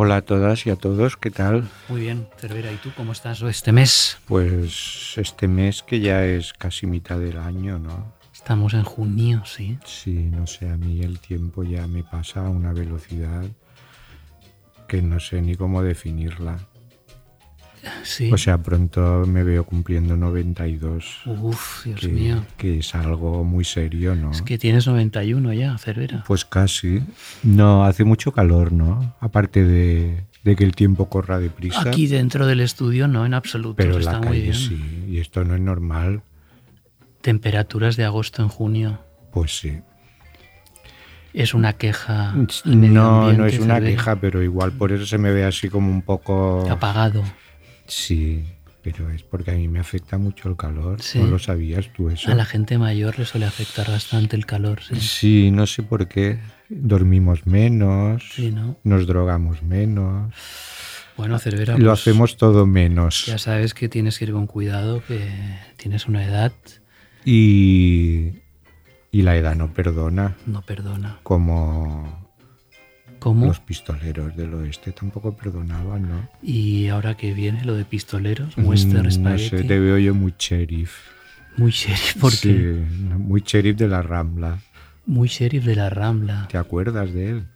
Hola 0.00 0.18
a 0.18 0.22
todas 0.22 0.64
y 0.64 0.70
a 0.70 0.76
todos, 0.76 1.16
¿qué 1.16 1.28
tal? 1.28 1.68
Muy 1.88 2.02
bien, 2.02 2.28
Cervera, 2.36 2.70
¿y 2.70 2.76
tú 2.76 2.92
cómo 2.96 3.10
estás 3.10 3.42
este 3.42 3.72
mes? 3.72 4.16
Pues 4.28 5.14
este 5.16 5.48
mes 5.48 5.82
que 5.82 5.98
ya 5.98 6.24
es 6.24 6.52
casi 6.52 6.86
mitad 6.86 7.18
del 7.18 7.36
año, 7.36 7.80
¿no? 7.80 8.12
Estamos 8.32 8.74
en 8.74 8.84
junio, 8.84 9.42
sí. 9.44 9.76
Sí, 9.84 10.30
no 10.30 10.46
sé, 10.46 10.68
a 10.68 10.76
mí 10.76 11.00
el 11.00 11.18
tiempo 11.18 11.64
ya 11.64 11.88
me 11.88 12.04
pasa 12.04 12.46
a 12.46 12.48
una 12.48 12.72
velocidad 12.72 13.44
que 14.86 15.02
no 15.02 15.18
sé 15.18 15.42
ni 15.42 15.56
cómo 15.56 15.82
definirla. 15.82 16.60
Sí. 18.02 18.30
O 18.32 18.38
sea, 18.38 18.58
pronto 18.58 19.24
me 19.26 19.42
veo 19.44 19.64
cumpliendo 19.64 20.16
92. 20.16 21.22
Uf, 21.26 21.84
Dios 21.84 22.00
que, 22.00 22.08
mío. 22.08 22.44
que 22.56 22.78
es 22.78 22.94
algo 22.94 23.44
muy 23.44 23.64
serio, 23.64 24.14
¿no? 24.14 24.30
Es 24.30 24.42
que 24.42 24.58
tienes 24.58 24.86
91 24.86 25.52
ya, 25.52 25.76
Cervera. 25.78 26.24
Pues 26.26 26.44
casi. 26.44 27.02
No, 27.42 27.84
hace 27.84 28.04
mucho 28.04 28.32
calor, 28.32 28.72
¿no? 28.72 29.14
Aparte 29.20 29.64
de, 29.64 30.24
de 30.44 30.56
que 30.56 30.64
el 30.64 30.74
tiempo 30.74 31.08
corra 31.08 31.38
deprisa. 31.38 31.82
Aquí 31.82 32.06
dentro 32.06 32.46
del 32.46 32.60
estudio 32.60 33.08
no, 33.08 33.24
en 33.26 33.34
absoluto. 33.34 33.76
pero 33.76 33.98
está 33.98 34.12
la 34.12 34.18
muy 34.18 34.28
calle 34.28 34.40
bien. 34.42 34.54
sí. 34.54 35.04
Y 35.08 35.18
esto 35.18 35.44
no 35.44 35.54
es 35.54 35.60
normal. 35.60 36.22
Temperaturas 37.20 37.96
de 37.96 38.04
agosto 38.04 38.42
en 38.42 38.48
junio. 38.48 39.00
Pues 39.32 39.58
sí. 39.58 39.80
Es 41.34 41.52
una 41.54 41.74
queja. 41.74 42.30
al 42.30 42.46
medio 42.76 42.92
No, 42.94 43.32
no 43.32 43.46
es 43.46 43.58
una 43.58 43.74
Cervera. 43.74 43.90
queja, 43.96 44.16
pero 44.16 44.42
igual 44.42 44.72
por 44.72 44.92
eso 44.92 45.04
se 45.06 45.18
me 45.18 45.30
ve 45.30 45.44
así 45.44 45.68
como 45.68 45.90
un 45.90 46.02
poco... 46.02 46.66
Apagado. 46.70 47.22
Sí, 47.88 48.44
pero 48.82 49.10
es 49.10 49.22
porque 49.24 49.50
a 49.50 49.54
mí 49.54 49.66
me 49.68 49.80
afecta 49.80 50.16
mucho 50.18 50.48
el 50.48 50.56
calor. 50.56 51.02
Sí. 51.02 51.18
¿No 51.18 51.26
lo 51.26 51.38
sabías 51.38 51.92
tú 51.92 52.08
eso? 52.10 52.30
A 52.30 52.34
la 52.34 52.44
gente 52.44 52.78
mayor 52.78 53.18
le 53.18 53.24
suele 53.24 53.46
afectar 53.46 53.90
bastante 53.90 54.36
el 54.36 54.46
calor, 54.46 54.80
sí. 54.82 54.94
Sí, 55.00 55.50
no 55.50 55.66
sé 55.66 55.82
por 55.82 56.06
qué. 56.06 56.38
Dormimos 56.68 57.46
menos, 57.46 58.22
Sí, 58.34 58.50
¿no? 58.52 58.76
nos 58.84 59.06
drogamos 59.06 59.62
menos, 59.62 60.32
Bueno, 61.16 61.38
Cervera, 61.38 61.76
lo 61.78 61.88
pues, 61.88 62.00
hacemos 62.00 62.36
todo 62.36 62.66
menos. 62.66 63.24
Ya 63.26 63.38
sabes 63.38 63.72
que 63.74 63.88
tienes 63.88 64.18
que 64.18 64.26
ir 64.26 64.32
con 64.32 64.46
cuidado, 64.46 65.02
que 65.08 65.28
tienes 65.76 66.06
una 66.06 66.24
edad, 66.24 66.52
Y, 67.24 68.34
y 69.10 69.22
la 69.22 69.36
edad 69.36 69.56
no 69.56 69.72
perdona, 69.74 70.36
no 70.46 70.62
perdona. 70.62 71.18
como 71.22 72.27
¿Cómo? 73.28 73.46
los 73.46 73.60
pistoleros 73.60 74.36
del 74.36 74.54
oeste 74.54 74.92
tampoco 74.92 75.36
perdonaban, 75.36 76.08
¿no? 76.08 76.28
Y 76.42 76.88
ahora 76.88 77.16
que 77.16 77.32
viene 77.34 77.64
lo 77.64 77.74
de 77.74 77.84
pistoleros, 77.84 78.56
Western 78.56 79.00
Mm, 79.02 79.04
No 79.04 79.10
Spaghetti. 79.10 79.48
sé, 79.58 79.64
te 79.64 79.78
veo 79.78 79.98
yo 79.98 80.14
muy 80.14 80.34
sheriff. 80.38 80.92
Muy 81.56 81.70
sheriff, 81.72 82.16
porque 82.20 82.48
Sí, 82.88 82.94
muy 83.18 83.42
sheriff 83.44 83.76
de 83.76 83.88
la 83.88 84.02
Rambla. 84.02 84.58
muy 85.06 85.28
sheriff 85.28 85.64
de 85.64 85.74
la 85.76 85.90
Rambla. 85.90 86.46
¿Te 86.50 86.58
acuerdas 86.58 87.12
de 87.12 87.30
él? 87.30 87.46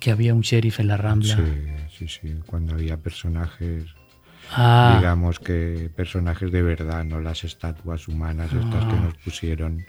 Que 0.00 0.10
había 0.10 0.34
un 0.34 0.42
sheriff 0.42 0.80
en 0.80 0.88
la 0.88 0.96
Rambla. 0.96 1.36
Sí, 1.36 2.06
sí, 2.06 2.08
sí. 2.08 2.34
Cuando 2.46 2.74
había 2.74 2.96
personajes, 2.98 3.84
Ah, 4.50 4.96
digamos 4.98 5.40
que 5.40 5.90
personajes 5.96 6.52
de 6.52 6.60
verdad, 6.62 7.02
no 7.04 7.18
las 7.20 7.44
estatuas 7.44 8.08
humanas 8.08 8.52
estas 8.52 8.84
Ah. 8.84 8.88
que 8.90 9.00
nos 9.00 9.14
pusieron 9.24 9.84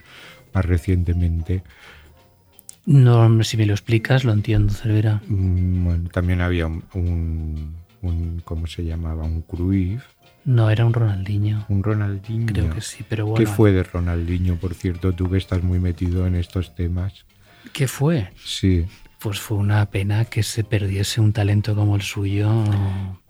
más 0.54 0.64
recientemente. 0.66 1.62
No, 2.86 3.44
si 3.44 3.58
me 3.58 3.66
lo 3.66 3.74
explicas, 3.74 4.24
lo 4.24 4.32
entiendo, 4.34 4.74
Cervera. 4.74 5.22
Mm, 5.28 5.84
Bueno, 5.86 6.10
también 6.10 6.42
había 6.42 6.68
un, 6.68 6.84
un, 6.94 7.76
un- 8.02 8.42
¿cómo 8.46 8.68
se 8.68 8.84
llamaba? 8.86 9.24
Un 9.24 9.42
Cruyff, 9.42 10.04
No, 10.46 10.70
era 10.70 10.86
un 10.86 10.94
Ronaldinho. 10.94 11.66
un 11.70 11.82
Ronaldinho. 11.84 12.46
Creo 12.48 12.70
que 12.74 12.82
sí, 12.82 13.04
pero 13.10 13.26
bueno. 13.26 13.38
¿Qué 13.40 13.48
fue 13.52 13.72
de 13.72 13.84
Ronaldinho, 13.84 14.56
por 14.58 14.74
cierto? 14.76 15.14
Tú 15.14 15.30
que 15.30 15.38
estás 15.38 15.64
muy 15.64 15.80
metido 15.80 16.28
en 16.28 16.36
estos 16.36 16.76
temas. 16.76 17.26
¿Qué 17.74 17.88
fue? 17.88 18.30
Sí, 18.44 18.86
Pues 19.20 19.40
fue 19.40 19.58
una 19.58 19.84
pena 19.90 20.26
que 20.26 20.44
se 20.44 20.64
perdiese 20.64 21.20
un 21.20 21.34
talento 21.34 21.74
como 21.74 21.96
el 21.96 22.04
suyo. 22.04 22.48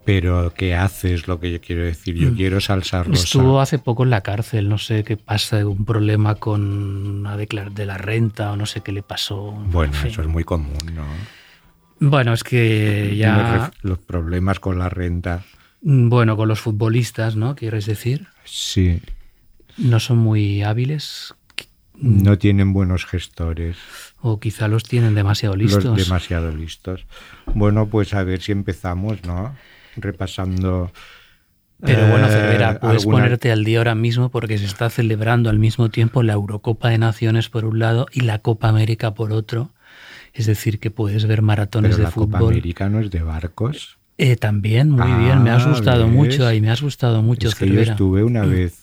Pero 0.05 0.53
¿qué 0.55 0.75
haces? 0.75 1.27
Lo 1.27 1.39
que 1.39 1.51
yo 1.51 1.59
quiero 1.59 1.83
decir. 1.83 2.15
Yo 2.15 2.31
Mm. 2.31 2.35
quiero 2.35 2.61
salsa 2.61 3.03
rosa. 3.03 3.23
Estuvo 3.23 3.59
hace 3.59 3.79
poco 3.79 4.03
en 4.03 4.11
la 4.11 4.21
cárcel, 4.21 4.69
no 4.69 4.77
sé 4.77 5.03
qué 5.03 5.17
pasa, 5.17 5.65
un 5.65 5.83
problema 5.83 6.35
con 6.35 6.61
una 7.21 7.35
de 7.37 7.85
la 7.85 7.97
renta 7.97 8.51
o 8.51 8.55
no 8.55 8.65
sé 8.65 8.81
qué 8.81 8.91
le 8.91 9.01
pasó. 9.03 9.51
Bueno, 9.51 9.93
En 9.93 9.99
fin. 9.99 10.11
eso 10.11 10.21
es 10.21 10.27
muy 10.27 10.43
común, 10.43 10.77
¿no? 10.93 11.05
Bueno, 11.99 12.33
es 12.33 12.43
que 12.43 13.15
ya... 13.17 13.71
Los 13.81 13.99
problemas 13.99 14.59
con 14.59 14.77
la 14.77 14.89
renta. 14.89 15.43
Bueno, 15.81 16.35
con 16.37 16.47
los 16.47 16.59
futbolistas, 16.59 17.35
¿no? 17.35 17.55
¿Quieres 17.55 17.85
decir? 17.85 18.27
Sí, 18.43 19.01
No 19.77 19.99
son 19.99 20.17
muy 20.19 20.61
hábiles 20.63 21.33
no 21.97 22.37
tienen 22.37 22.73
buenos 22.73 23.05
gestores. 23.05 23.77
o 24.19 24.37
quizá 24.39 24.67
los 24.67 24.83
tienen 24.83 25.15
demasiado 25.15 25.55
listos. 25.55 25.85
Los 25.85 25.97
demasiado 25.97 26.51
listos. 26.53 27.05
Bueno, 27.53 27.87
pues 27.87 28.13
a 28.13 28.23
ver 28.23 28.41
si 28.41 28.51
empezamos, 28.51 29.23
¿no? 29.23 29.55
Repasando. 29.97 30.91
Pero 31.81 32.07
bueno, 32.07 32.27
eh, 32.27 32.31
Cervera, 32.31 32.79
puedes 32.79 33.01
alguna- 33.03 33.17
ponerte 33.23 33.51
al 33.51 33.63
día 33.65 33.79
ahora 33.79 33.95
mismo 33.95 34.29
porque 34.29 34.57
se 34.57 34.65
está 34.65 34.89
celebrando 34.89 35.49
al 35.49 35.59
mismo 35.59 35.89
tiempo 35.89 36.23
la 36.23 36.33
Eurocopa 36.33 36.89
de 36.89 36.97
Naciones 36.97 37.49
por 37.49 37.65
un 37.65 37.79
lado 37.79 38.07
y 38.13 38.21
la 38.21 38.39
Copa 38.39 38.69
América 38.69 39.13
por 39.13 39.31
otro. 39.33 39.71
Es 40.33 40.45
decir, 40.45 40.79
que 40.79 40.89
puedes 40.91 41.25
ver 41.27 41.41
maratones 41.41 41.91
Pero 41.91 41.97
de 41.97 42.03
la 42.03 42.11
Copa 42.11 42.37
fútbol. 42.39 42.53
América 42.53 42.89
no 42.89 42.99
es 42.99 43.11
de 43.11 43.21
barcos. 43.21 43.97
Eh, 44.17 44.37
también, 44.37 44.89
muy 44.91 45.01
Ah, 45.11 45.17
bien, 45.19 45.43
me 45.43 45.49
has 45.49 45.67
gustado 45.67 46.05
¿ves? 46.05 46.13
mucho 46.13 46.47
ahí, 46.47 46.61
me 46.61 46.73
gustado 46.81 47.21
mucho, 47.21 47.49
es 47.49 47.55
que 47.55 47.67
yo 47.69 47.81
estuve 47.81 48.23
una 48.23 48.45
vez 48.45 48.79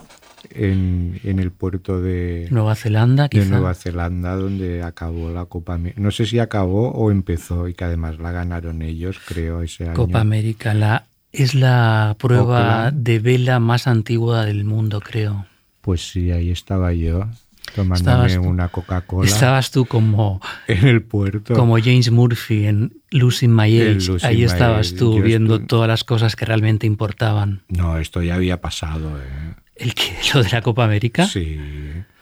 en, 0.50 1.20
en 1.24 1.38
el 1.38 1.50
puerto 1.50 2.00
de, 2.00 2.48
Nueva 2.50 2.74
Zelanda, 2.74 3.24
de 3.24 3.28
quizá. 3.30 3.50
Nueva 3.50 3.74
Zelanda 3.74 4.34
donde 4.36 4.82
acabó 4.82 5.30
la 5.30 5.44
Copa 5.46 5.74
América. 5.74 6.00
No 6.00 6.10
sé 6.10 6.26
si 6.26 6.38
acabó 6.38 6.90
o 6.90 7.10
empezó 7.10 7.68
y 7.68 7.74
que 7.74 7.84
además 7.84 8.18
la 8.18 8.32
ganaron 8.32 8.82
ellos, 8.82 9.18
creo, 9.26 9.62
ese 9.62 9.84
año. 9.84 9.94
Copa 9.94 10.20
América, 10.20 10.74
la, 10.74 11.06
es 11.32 11.54
la 11.54 12.16
prueba 12.18 12.84
Oakland. 12.86 13.02
de 13.04 13.18
vela 13.18 13.60
más 13.60 13.86
antigua 13.86 14.44
del 14.44 14.64
mundo, 14.64 15.00
creo. 15.00 15.46
Pues 15.80 16.10
sí, 16.10 16.30
ahí 16.30 16.50
estaba 16.50 16.92
yo, 16.92 17.26
tomándome 17.74 18.26
Estabas 18.28 18.36
una 18.36 18.68
Coca-Cola 18.68 19.28
Estabas 19.28 19.70
tú 19.72 19.84
como, 19.86 20.40
en 20.68 20.86
el 20.86 21.02
puerto. 21.02 21.54
como 21.54 21.78
James 21.78 22.10
Murphy 22.10 22.66
en 22.66 22.92
Losing 23.10 23.54
My 23.54 23.80
Age. 23.80 23.94
Losing 23.94 24.18
Ahí 24.22 24.36
My 24.38 24.42
estabas 24.44 24.88
Age. 24.90 24.96
tú 24.98 25.16
Yo 25.18 25.22
viendo 25.24 25.58
estu- 25.58 25.66
todas 25.66 25.88
las 25.88 26.04
cosas 26.04 26.36
que 26.36 26.44
realmente 26.44 26.86
importaban. 26.86 27.62
No, 27.68 27.98
esto 27.98 28.22
ya 28.22 28.34
había 28.36 28.60
pasado, 28.60 29.18
¿eh? 29.18 29.54
¿El 29.76 29.94
que 29.94 30.12
¿Lo 30.34 30.42
de 30.42 30.50
la 30.50 30.62
Copa 30.62 30.84
América? 30.84 31.26
Sí. 31.26 31.58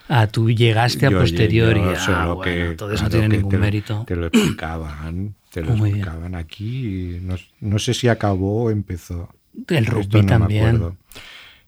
Ah, 0.08 0.26
tú 0.26 0.50
llegaste 0.50 1.06
a 1.06 1.10
Yo- 1.10 1.20
posteriori. 1.20 1.80
yo 1.80 1.90
Ah, 1.90 1.96
solo 1.96 2.36
bueno, 2.36 2.42
que, 2.70 2.74
todo 2.76 2.92
eso 2.92 3.04
no 3.04 3.10
claro, 3.10 3.20
tiene 3.20 3.36
ningún 3.36 3.50
te 3.50 3.56
lo- 3.56 3.62
mérito. 3.62 4.04
Te 4.06 4.16
lo 4.16 4.26
explicaban, 4.26 5.34
te 5.52 5.62
lo 5.62 5.76
Muy 5.76 5.90
bien. 5.92 5.96
explicaban 6.04 6.34
aquí. 6.34 7.16
y 7.16 7.20
No, 7.20 7.36
no 7.60 7.78
sé 7.78 7.94
si 7.94 8.08
acabó 8.08 8.64
o 8.64 8.70
empezó. 8.70 9.28
El 9.68 9.86
rugby 9.86 10.22
no 10.22 10.26
también. 10.26 10.96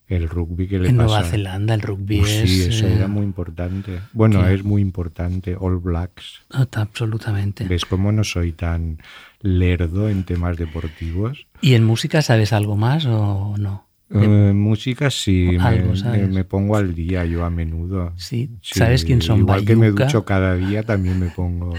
El 0.08 0.28
rugby 0.28 0.66
que 0.68 0.78
le 0.78 0.88
En 0.88 0.96
pasa. 0.96 1.06
Nueva 1.08 1.24
Zelanda 1.24 1.74
el 1.74 1.80
rugby 1.80 2.18
Pues 2.18 2.30
es... 2.32 2.50
sí, 2.50 2.62
eso 2.64 2.86
eh, 2.86 2.94
era 2.96 3.06
muy 3.08 3.22
importante. 3.22 4.00
Bueno, 4.12 4.44
¿qué? 4.44 4.54
es 4.54 4.62
muy 4.64 4.82
importante. 4.82 5.56
All 5.58 5.78
Blacks. 5.78 6.40
ah, 6.50 6.66
absolutamente. 6.72 7.64
¿Ves 7.66 7.84
cómo 7.86 8.12
no 8.12 8.22
soy 8.24 8.52
tan 8.52 8.98
lerdo 9.40 10.08
en 10.08 10.24
temas 10.24 10.56
deportivos? 10.58 11.46
¿Y 11.60 11.74
en 11.74 11.84
música 11.84 12.20
sabes 12.22 12.52
algo 12.52 12.76
más 12.76 13.06
o 13.06 13.54
no? 13.58 13.86
Eh, 14.14 14.52
música 14.54 15.10
sí, 15.10 15.56
me, 15.58 15.82
me- 15.82 16.26
me 16.26 16.44
pongo 16.44 16.76
al 16.76 16.94
día 16.94 17.24
yo 17.24 17.44
a 17.44 17.50
menudo. 17.50 18.12
Sí. 18.16 18.50
Sí, 18.60 18.78
¿Sabes 18.78 19.04
quién 19.04 19.22
son 19.22 19.38
Igual 19.40 19.64
que 19.64 19.76
me 19.76 19.90
ducho 19.90 20.24
cada 20.24 20.54
día, 20.54 20.82
también 20.82 21.18
me 21.18 21.30
pongo 21.30 21.72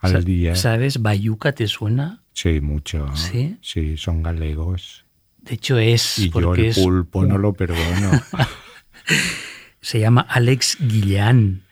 al 0.00 0.24
día. 0.24 0.54
¿Sabes? 0.56 1.00
¿Bayuca 1.02 1.52
te 1.52 1.66
suena? 1.68 2.22
Sí, 2.32 2.60
mucho. 2.60 3.06
¿Sí? 3.14 3.56
Sí, 3.60 3.96
son 3.96 4.22
galegos. 4.22 5.04
De 5.42 5.54
hecho 5.54 5.78
es 5.78 6.18
Y 6.18 6.26
yo 6.26 6.32
porque 6.32 6.62
el 6.62 6.66
es 6.68 6.78
pulpo 6.78 7.24
no 7.24 7.38
lo 7.38 7.52
perdono. 7.52 8.10
se 9.80 10.00
llama 10.00 10.22
Alex 10.28 10.76
Guillán 10.80 11.62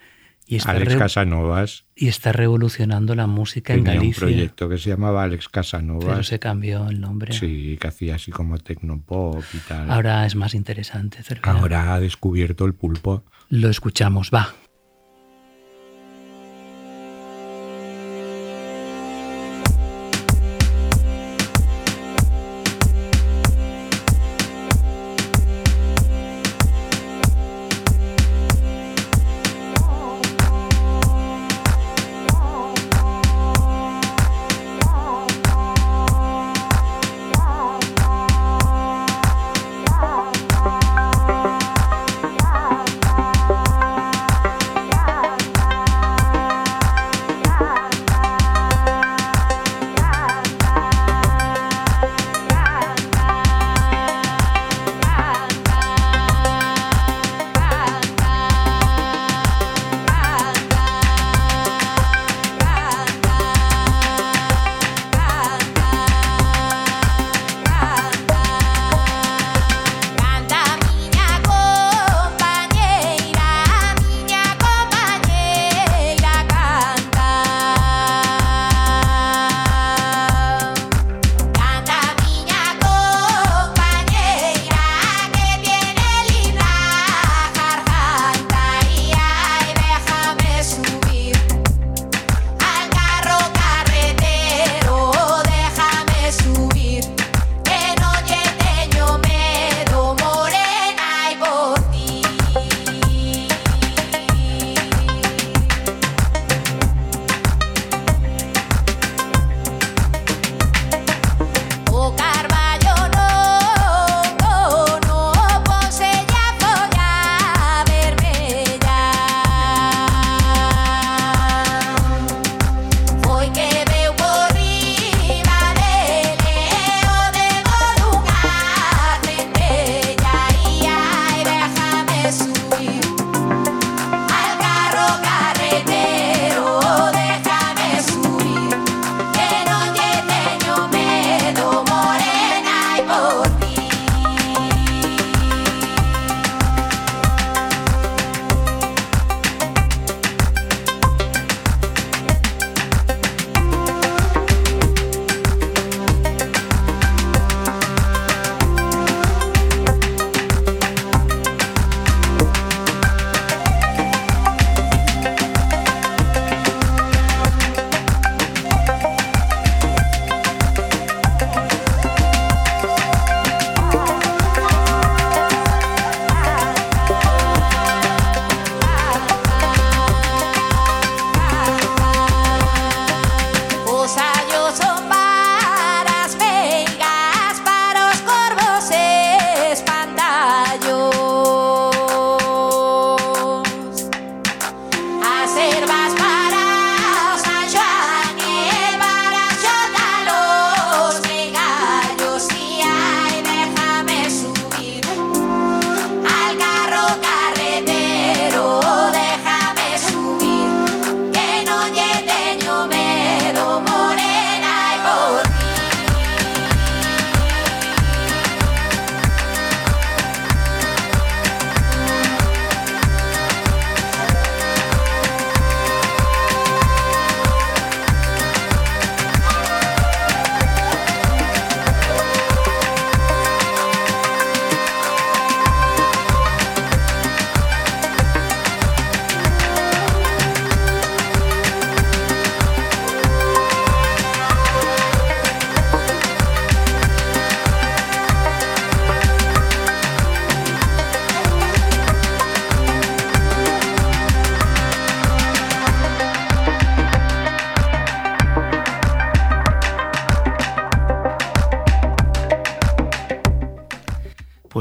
y 0.51 0.57
está, 0.57 0.71
Alex 0.71 0.97
Casanovas 0.97 1.85
y 1.95 2.09
está 2.09 2.33
revolucionando 2.33 3.15
la 3.15 3.27
música 3.27 3.75
en 3.75 3.85
tenía 3.85 3.93
un 4.01 4.07
Galicia. 4.07 4.21
proyecto 4.21 4.69
que 4.69 4.79
se 4.79 4.89
llamaba 4.91 5.23
Alex 5.23 5.45
Pero 5.47 5.53
Casanovas. 5.53 6.27
se 6.27 6.39
cambió 6.39 6.89
el 6.89 7.01
nombre. 7.01 7.33
Sí, 7.35 7.77
que 7.81 7.87
hacía 7.89 8.15
así 8.15 8.31
como 8.31 8.57
tecnopop 8.59 9.45
y 9.53 9.59
tal. 9.69 9.91
Ahora 9.91 10.25
es 10.25 10.35
más 10.35 10.55
interesante. 10.55 11.19
Ahora 11.43 11.93
ha 11.95 12.01
descubierto 12.01 12.65
el 12.65 12.75
pulpo. 12.75 13.25
Lo 13.51 13.69
escuchamos, 13.69 14.31
va. 14.35 14.55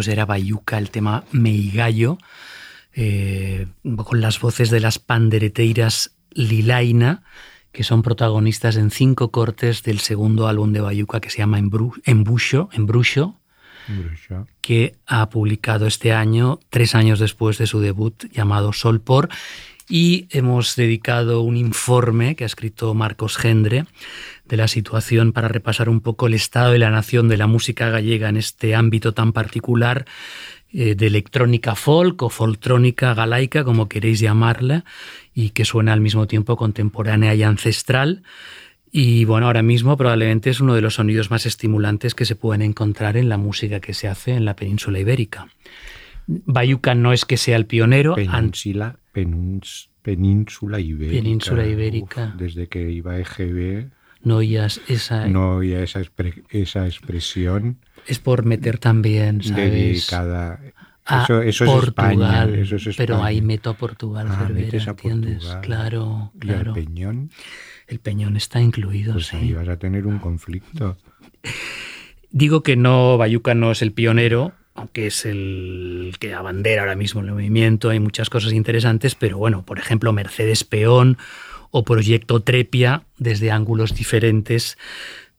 Pues 0.07 0.13
era 0.13 0.25
Bayuca, 0.25 0.77
el 0.77 0.89
tema 0.89 1.25
Meigallo, 1.33 2.17
eh, 2.93 3.67
con 4.05 4.21
las 4.21 4.39
voces 4.39 4.69
de 4.69 4.79
las 4.79 4.99
pandereteiras 4.99 6.15
Lilaina, 6.31 7.23
que 7.73 7.83
son 7.83 8.03
protagonistas 8.03 8.77
en 8.77 8.89
cinco 8.89 9.31
cortes 9.31 9.83
del 9.83 9.99
segundo 9.99 10.47
álbum 10.47 10.71
de 10.71 10.79
Bayuca 10.79 11.19
que 11.19 11.29
se 11.29 11.39
llama 11.39 11.59
Embrucho, 11.59 12.69
Embrucho, 12.71 13.35
que 14.61 14.95
ha 15.07 15.29
publicado 15.29 15.87
este 15.87 16.13
año, 16.13 16.61
tres 16.69 16.95
años 16.95 17.19
después 17.19 17.57
de 17.57 17.67
su 17.67 17.81
debut, 17.81 18.31
llamado 18.31 18.71
Sol 18.71 19.01
por. 19.01 19.27
Y 19.89 20.27
hemos 20.31 20.77
dedicado 20.77 21.41
un 21.41 21.57
informe 21.57 22.37
que 22.37 22.45
ha 22.45 22.47
escrito 22.47 22.93
Marcos 22.93 23.35
Gendre 23.35 23.85
de 24.47 24.57
la 24.57 24.67
situación 24.67 25.33
para 25.33 25.47
repasar 25.47 25.89
un 25.89 26.01
poco 26.01 26.27
el 26.27 26.33
estado 26.33 26.71
de 26.71 26.79
la 26.79 26.89
nación 26.89 27.27
de 27.27 27.37
la 27.37 27.47
música 27.47 27.89
gallega 27.89 28.29
en 28.29 28.37
este 28.37 28.75
ámbito 28.75 29.13
tan 29.13 29.33
particular 29.33 30.05
eh, 30.73 30.95
de 30.95 31.07
electrónica 31.07 31.75
folk 31.75 32.21
o 32.23 32.29
foltrónica 32.29 33.13
galaica, 33.13 33.63
como 33.63 33.87
queréis 33.87 34.19
llamarla, 34.19 34.83
y 35.33 35.51
que 35.51 35.63
suena 35.63 35.93
al 35.93 36.01
mismo 36.01 36.27
tiempo 36.27 36.57
contemporánea 36.57 37.33
y 37.35 37.43
ancestral. 37.43 38.23
Y 38.91 39.25
bueno, 39.25 39.47
ahora 39.47 39.63
mismo 39.63 39.95
probablemente 39.95 40.49
es 40.49 40.59
uno 40.59 40.73
de 40.73 40.81
los 40.81 40.95
sonidos 40.95 41.31
más 41.31 41.45
estimulantes 41.45 42.15
que 42.15 42.25
se 42.25 42.35
pueden 42.35 42.61
encontrar 42.61 43.15
en 43.17 43.29
la 43.29 43.37
música 43.37 43.79
que 43.79 43.93
se 43.93 44.07
hace 44.07 44.31
en 44.31 44.45
la 44.45 44.55
península 44.55 44.99
ibérica. 44.99 45.47
Bayuca 46.27 46.93
no 46.95 47.13
es 47.13 47.23
que 47.23 47.37
sea 47.37 47.55
el 47.55 47.65
pionero. 47.65 48.15
Península, 48.15 48.99
península 49.13 50.79
ibérica. 50.79 51.21
Península 51.21 51.65
ibérica. 51.65 52.35
desde 52.37 52.67
que 52.67 52.91
iba 52.91 53.17
EGB. 53.17 53.89
No 54.23 54.37
oías 54.37 54.81
esa. 54.87 55.27
No 55.27 55.57
oía 55.57 55.81
esa, 55.81 56.01
esa 56.49 56.85
expresión 56.85 57.79
es 58.07 58.19
por 58.19 58.45
meter 58.45 58.79
también, 58.79 59.43
¿sabes? 59.43 59.71
Dedicada. 59.71 60.59
Eso, 61.23 61.41
eso 61.41 61.65
es 61.65 61.83
España, 61.85 62.45
eso 62.45 62.75
es 62.75 62.87
España. 62.87 62.95
Pero 62.97 63.23
ahí 63.23 63.41
meto 63.41 63.69
a 63.69 63.73
Portugal, 63.75 64.27
ah, 64.29 64.49
¿entiendes? 64.49 65.45
Claro, 65.61 66.31
claro. 66.39 66.73
¿Y 66.75 66.79
el 66.79 66.85
Peñón? 66.85 67.31
El 67.87 67.99
Peñón 67.99 68.35
está 68.35 68.59
incluido, 68.59 69.13
pues 69.13 69.27
sí. 69.27 69.37
ahí 69.37 69.53
vas 69.53 69.69
a 69.69 69.77
tener 69.77 70.05
un 70.05 70.19
conflicto. 70.19 70.97
Digo 72.29 72.61
que 72.61 72.75
no, 72.75 73.17
Bayuca 73.17 73.53
no 73.53 73.71
es 73.71 73.81
el 73.81 73.93
pionero, 73.93 74.51
aunque 74.75 75.07
es 75.07 75.25
el 75.25 76.13
que 76.19 76.33
abandera 76.33 76.81
ahora 76.81 76.95
mismo 76.95 77.21
el 77.21 77.31
movimiento, 77.31 77.89
hay 77.89 78.01
muchas 78.01 78.29
cosas 78.29 78.51
interesantes, 78.51 79.15
pero 79.15 79.37
bueno, 79.37 79.63
por 79.65 79.79
ejemplo, 79.79 80.11
Mercedes 80.11 80.65
Peón 80.65 81.17
o 81.71 81.83
Proyecto 81.83 82.41
Trepia, 82.41 83.03
desde 83.17 83.51
ángulos 83.51 83.93
diferentes, 83.93 84.77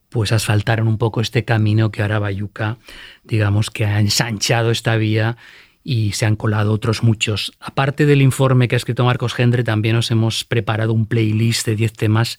pues 0.09 0.33
asfaltaron 0.33 0.89
un 0.89 0.99
poco 0.99 1.21
este 1.21 1.45
camino 1.45 1.91
que 1.91 2.03
ahora 2.03 2.19
Bayuca, 2.19 2.79
digamos 3.25 3.71
que 3.71 3.85
ha 3.85 4.01
ensanchado 4.01 4.71
esta 4.71 4.97
vía 4.97 5.37
y 5.85 6.13
se 6.13 6.27
han 6.27 6.37
colado 6.37 6.73
otros 6.73 7.03
muchos. 7.03 7.53
Aparte 7.61 8.07
del 8.07 8.23
informe 8.23 8.69
que 8.69 8.77
ha 8.77 8.79
escrito 8.79 9.05
Marcos 9.05 9.35
Gendre, 9.35 9.65
también 9.65 9.97
os 9.97 10.11
hemos 10.11 10.45
preparado 10.45 10.93
un 10.93 11.07
playlist 11.07 11.67
de 11.67 11.77
10 11.77 11.93
temas 11.93 12.39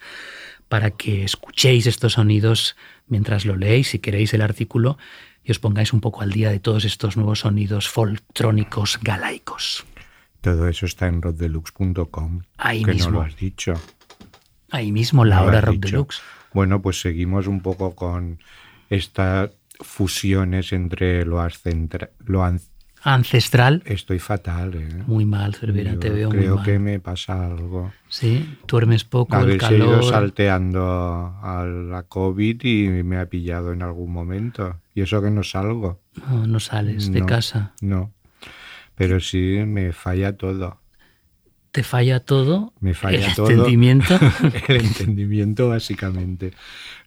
para 0.68 0.92
que 0.92 1.24
escuchéis 1.24 1.88
estos 1.88 2.14
sonidos 2.14 2.76
mientras 3.08 3.46
lo 3.46 3.56
leéis, 3.56 3.90
si 3.90 4.00
queréis 4.00 4.34
el 4.34 4.42
artículo, 4.42 4.98
y 5.44 5.52
os 5.52 5.60
pongáis 5.60 5.94
un 5.94 6.02
poco 6.02 6.22
al 6.22 6.32
día 6.32 6.52
de 6.52 6.60
todos 6.60 6.86
estos 6.86 7.18
nuevos 7.18 7.40
sonidos 7.40 7.90
foltrónicos 7.90 9.00
galaicos. 9.02 9.84
Todo 10.42 10.68
eso 10.68 10.86
está 10.86 11.08
en 11.08 11.22
roddelux.com. 11.22 12.42
Ahí 12.58 12.84
que 12.84 12.94
mismo. 12.94 13.12
no 13.12 13.18
lo 13.18 13.24
has 13.24 13.36
dicho. 13.36 13.74
Ahí 14.72 14.92
mismo, 14.92 15.26
la 15.26 15.44
hora 15.44 15.62
Rock 15.62 15.78
Deluxe. 15.78 16.22
Bueno, 16.54 16.82
pues 16.82 17.02
seguimos 17.02 17.48
un 17.48 17.62
poco 17.62 17.96
con 17.96 18.40
estas 18.90 19.52
fusiones 19.82 20.74
entre 20.74 21.26
lo, 21.26 21.46
lo 22.26 22.60
ancestral. 23.04 23.82
Estoy 23.86 24.20
fatal, 24.20 24.76
¿eh? 24.76 25.04
Muy 25.08 25.26
mal, 25.26 25.56
Cervera, 25.56 25.98
te 25.98 26.10
veo 26.10 26.30
muy 26.30 26.38
mal. 26.38 26.46
Creo 26.46 26.64
que 26.64 26.80
me 26.80 27.00
pasa 27.00 27.46
algo. 27.46 27.92
Sí, 28.08 28.58
duermes 28.68 29.04
poco, 29.04 29.36
a 29.36 29.42
el 29.42 29.46
ver, 29.48 29.58
calor. 29.58 29.78
ido 29.88 30.04
salteando 30.04 30.82
a 31.42 31.66
la 31.66 32.04
COVID 32.04 32.64
y 32.64 33.04
me 33.04 33.18
ha 33.18 33.28
pillado 33.28 33.74
en 33.74 33.82
algún 33.82 34.12
momento. 34.12 34.78
Y 34.94 35.02
eso 35.02 35.22
que 35.22 35.32
no 35.32 35.44
salgo. 35.44 36.02
No, 36.30 36.48
no 36.48 36.60
sales 36.60 37.12
de 37.12 37.26
casa. 37.26 37.74
No, 37.82 38.12
pero 39.00 39.22
sí 39.22 39.64
me 39.66 39.94
falla 39.94 40.36
todo. 40.36 40.82
¿Te 41.72 41.84
falla 41.84 42.20
todo? 42.20 42.74
Me 42.82 42.94
falla 42.94 43.20
¿El. 43.20 43.24
Entendimiento? 43.30 44.20
el 44.68 44.76
entendimiento, 44.76 45.70
básicamente. 45.70 46.52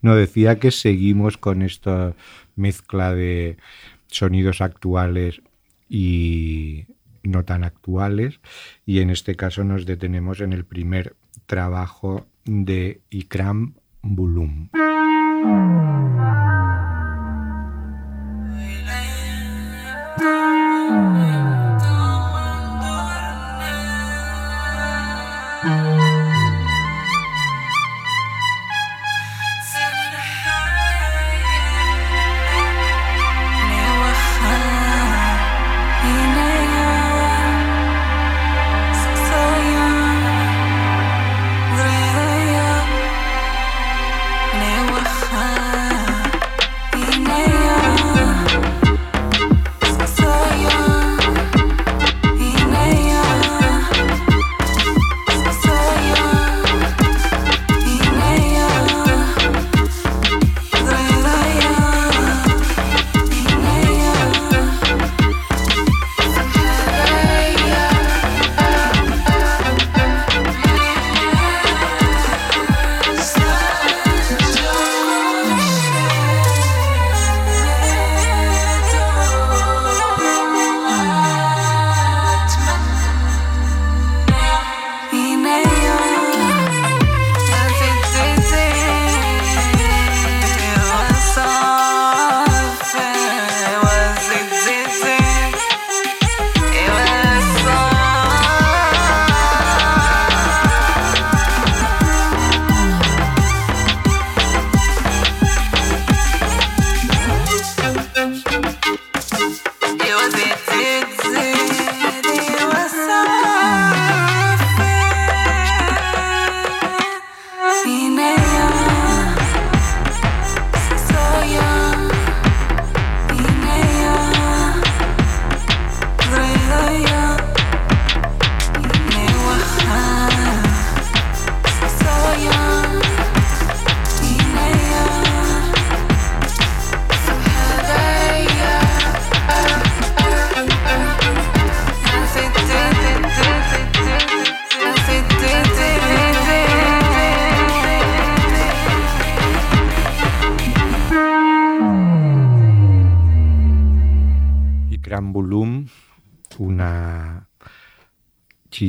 No, 0.01 0.17
decía 0.17 0.59
que 0.59 0.71
seguimos 0.71 1.37
con 1.37 1.61
esta 1.61 2.15
mezcla 2.57 3.15
de 3.15 3.59
sonidos 4.07 4.63
actuales 4.63 5.43
y 5.87 6.87
no 7.23 7.45
tan 7.45 7.63
actuales. 7.63 8.41
Y 8.87 9.01
en 9.01 9.11
este 9.11 9.37
caso 9.37 9.63
nos 9.63 9.85
detenemos 9.85 10.41
en 10.41 10.55
el 10.55 10.65
primer 10.65 11.15
trabajo 11.45 12.27
de 12.47 13.03
Ikram 13.11 13.75
Bulum. 14.01 14.71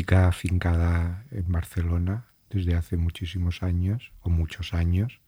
Chica 0.03 0.27
afincada 0.27 1.23
en 1.31 1.49
Barcelona 1.49 2.25
desde 2.49 2.75
hace 2.75 2.97
muchísimos 2.97 3.63
años, 3.63 4.11
o 4.19 4.29
muchos 4.29 4.73
años. 4.73 5.21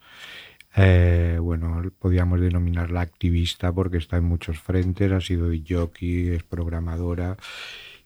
Eh, 0.76 1.38
bueno, 1.42 1.82
podríamos 1.98 2.42
denominarla 2.42 3.00
activista 3.00 3.72
porque 3.72 3.98
está 3.98 4.18
en 4.18 4.26
muchos 4.26 4.60
frentes, 4.60 5.14
ha 5.14 5.22
sido 5.22 5.48
jockey, 5.68 6.28
es 6.28 6.44
programadora 6.44 7.38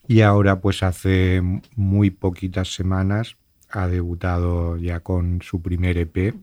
y 0.08 0.22
ahora 0.22 0.62
pues 0.62 0.84
hace 0.84 1.42
muy 1.76 2.12
poquitas 2.12 2.76
semanas 2.76 3.36
ha 3.72 3.88
debutado 3.88 4.78
ya 4.78 5.00
con 5.00 5.42
su 5.42 5.64
primer 5.64 5.98
EP 5.98 6.36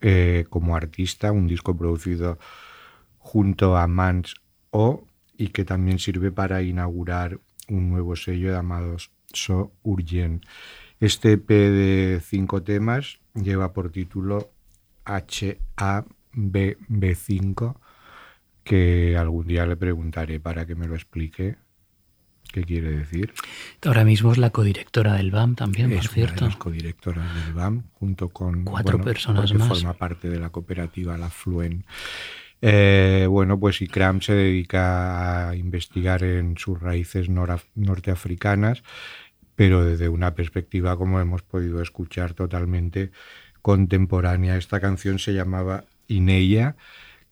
eh, 0.00 0.46
como 0.50 0.74
artista, 0.74 1.30
un 1.30 1.46
disco 1.46 1.76
producido 1.76 2.40
junto 3.18 3.76
a 3.76 3.86
Mans 3.86 4.34
O 4.70 5.04
y 5.38 5.48
que 5.48 5.64
también 5.64 6.00
sirve 6.00 6.32
para 6.32 6.60
inaugurar 6.62 7.38
un 7.70 7.90
nuevo 7.90 8.16
sello 8.16 8.52
llamado 8.52 8.96
So 9.32 9.72
Urgent. 9.82 10.44
Este 10.98 11.32
EP 11.32 11.48
de 11.48 12.20
cinco 12.22 12.62
temas 12.62 13.20
lleva 13.34 13.72
por 13.72 13.90
título 13.90 14.50
HABB5, 15.04 17.76
que 18.64 19.16
algún 19.16 19.46
día 19.46 19.64
le 19.66 19.76
preguntaré 19.76 20.40
para 20.40 20.66
que 20.66 20.74
me 20.74 20.86
lo 20.86 20.94
explique 20.94 21.56
qué 22.52 22.64
quiere 22.64 22.90
decir. 22.90 23.32
Ahora 23.84 24.04
mismo 24.04 24.32
es 24.32 24.38
la 24.38 24.50
codirectora 24.50 25.14
del 25.14 25.30
BAM 25.30 25.54
también, 25.54 25.90
por 25.90 26.06
cierto. 26.06 26.46
Es 26.46 26.56
codirectora 26.56 27.22
del 27.34 27.54
BAM, 27.54 27.84
junto 27.94 28.28
con 28.28 28.64
cuatro 28.64 29.00
personas 29.00 29.54
más. 29.54 29.68
Forma 29.68 29.94
parte 29.94 30.28
de 30.28 30.38
la 30.38 30.50
cooperativa 30.50 31.16
La 31.16 31.30
Fluen. 31.30 31.84
Eh, 32.62 33.26
bueno, 33.28 33.58
pues 33.58 33.80
ICRAM 33.80 34.20
se 34.20 34.34
dedica 34.34 35.48
a 35.48 35.56
investigar 35.56 36.22
en 36.22 36.58
sus 36.58 36.78
raíces 36.80 37.28
norteafricanas 37.28 38.82
pero 39.60 39.84
desde 39.84 40.08
una 40.08 40.34
perspectiva, 40.34 40.96
como 40.96 41.20
hemos 41.20 41.42
podido 41.42 41.82
escuchar, 41.82 42.32
totalmente 42.32 43.10
contemporánea. 43.60 44.56
Esta 44.56 44.80
canción 44.80 45.18
se 45.18 45.34
llamaba 45.34 45.84
Ineya, 46.08 46.76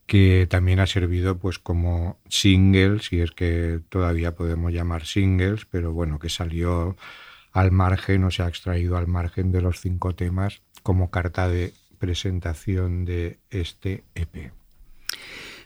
que 0.04 0.46
también 0.46 0.78
ha 0.78 0.86
servido 0.86 1.38
pues 1.38 1.58
como 1.58 2.18
single, 2.28 3.00
si 3.00 3.22
es 3.22 3.30
que 3.30 3.80
todavía 3.88 4.34
podemos 4.34 4.74
llamar 4.74 5.06
singles, 5.06 5.64
pero 5.64 5.94
bueno, 5.94 6.18
que 6.18 6.28
salió 6.28 6.98
al 7.52 7.72
margen 7.72 8.24
o 8.24 8.30
se 8.30 8.42
ha 8.42 8.48
extraído 8.48 8.98
al 8.98 9.06
margen 9.06 9.50
de 9.50 9.62
los 9.62 9.80
cinco 9.80 10.14
temas 10.14 10.60
como 10.82 11.10
carta 11.10 11.48
de 11.48 11.72
presentación 11.98 13.06
de 13.06 13.38
este 13.48 14.04
EP. 14.14 14.52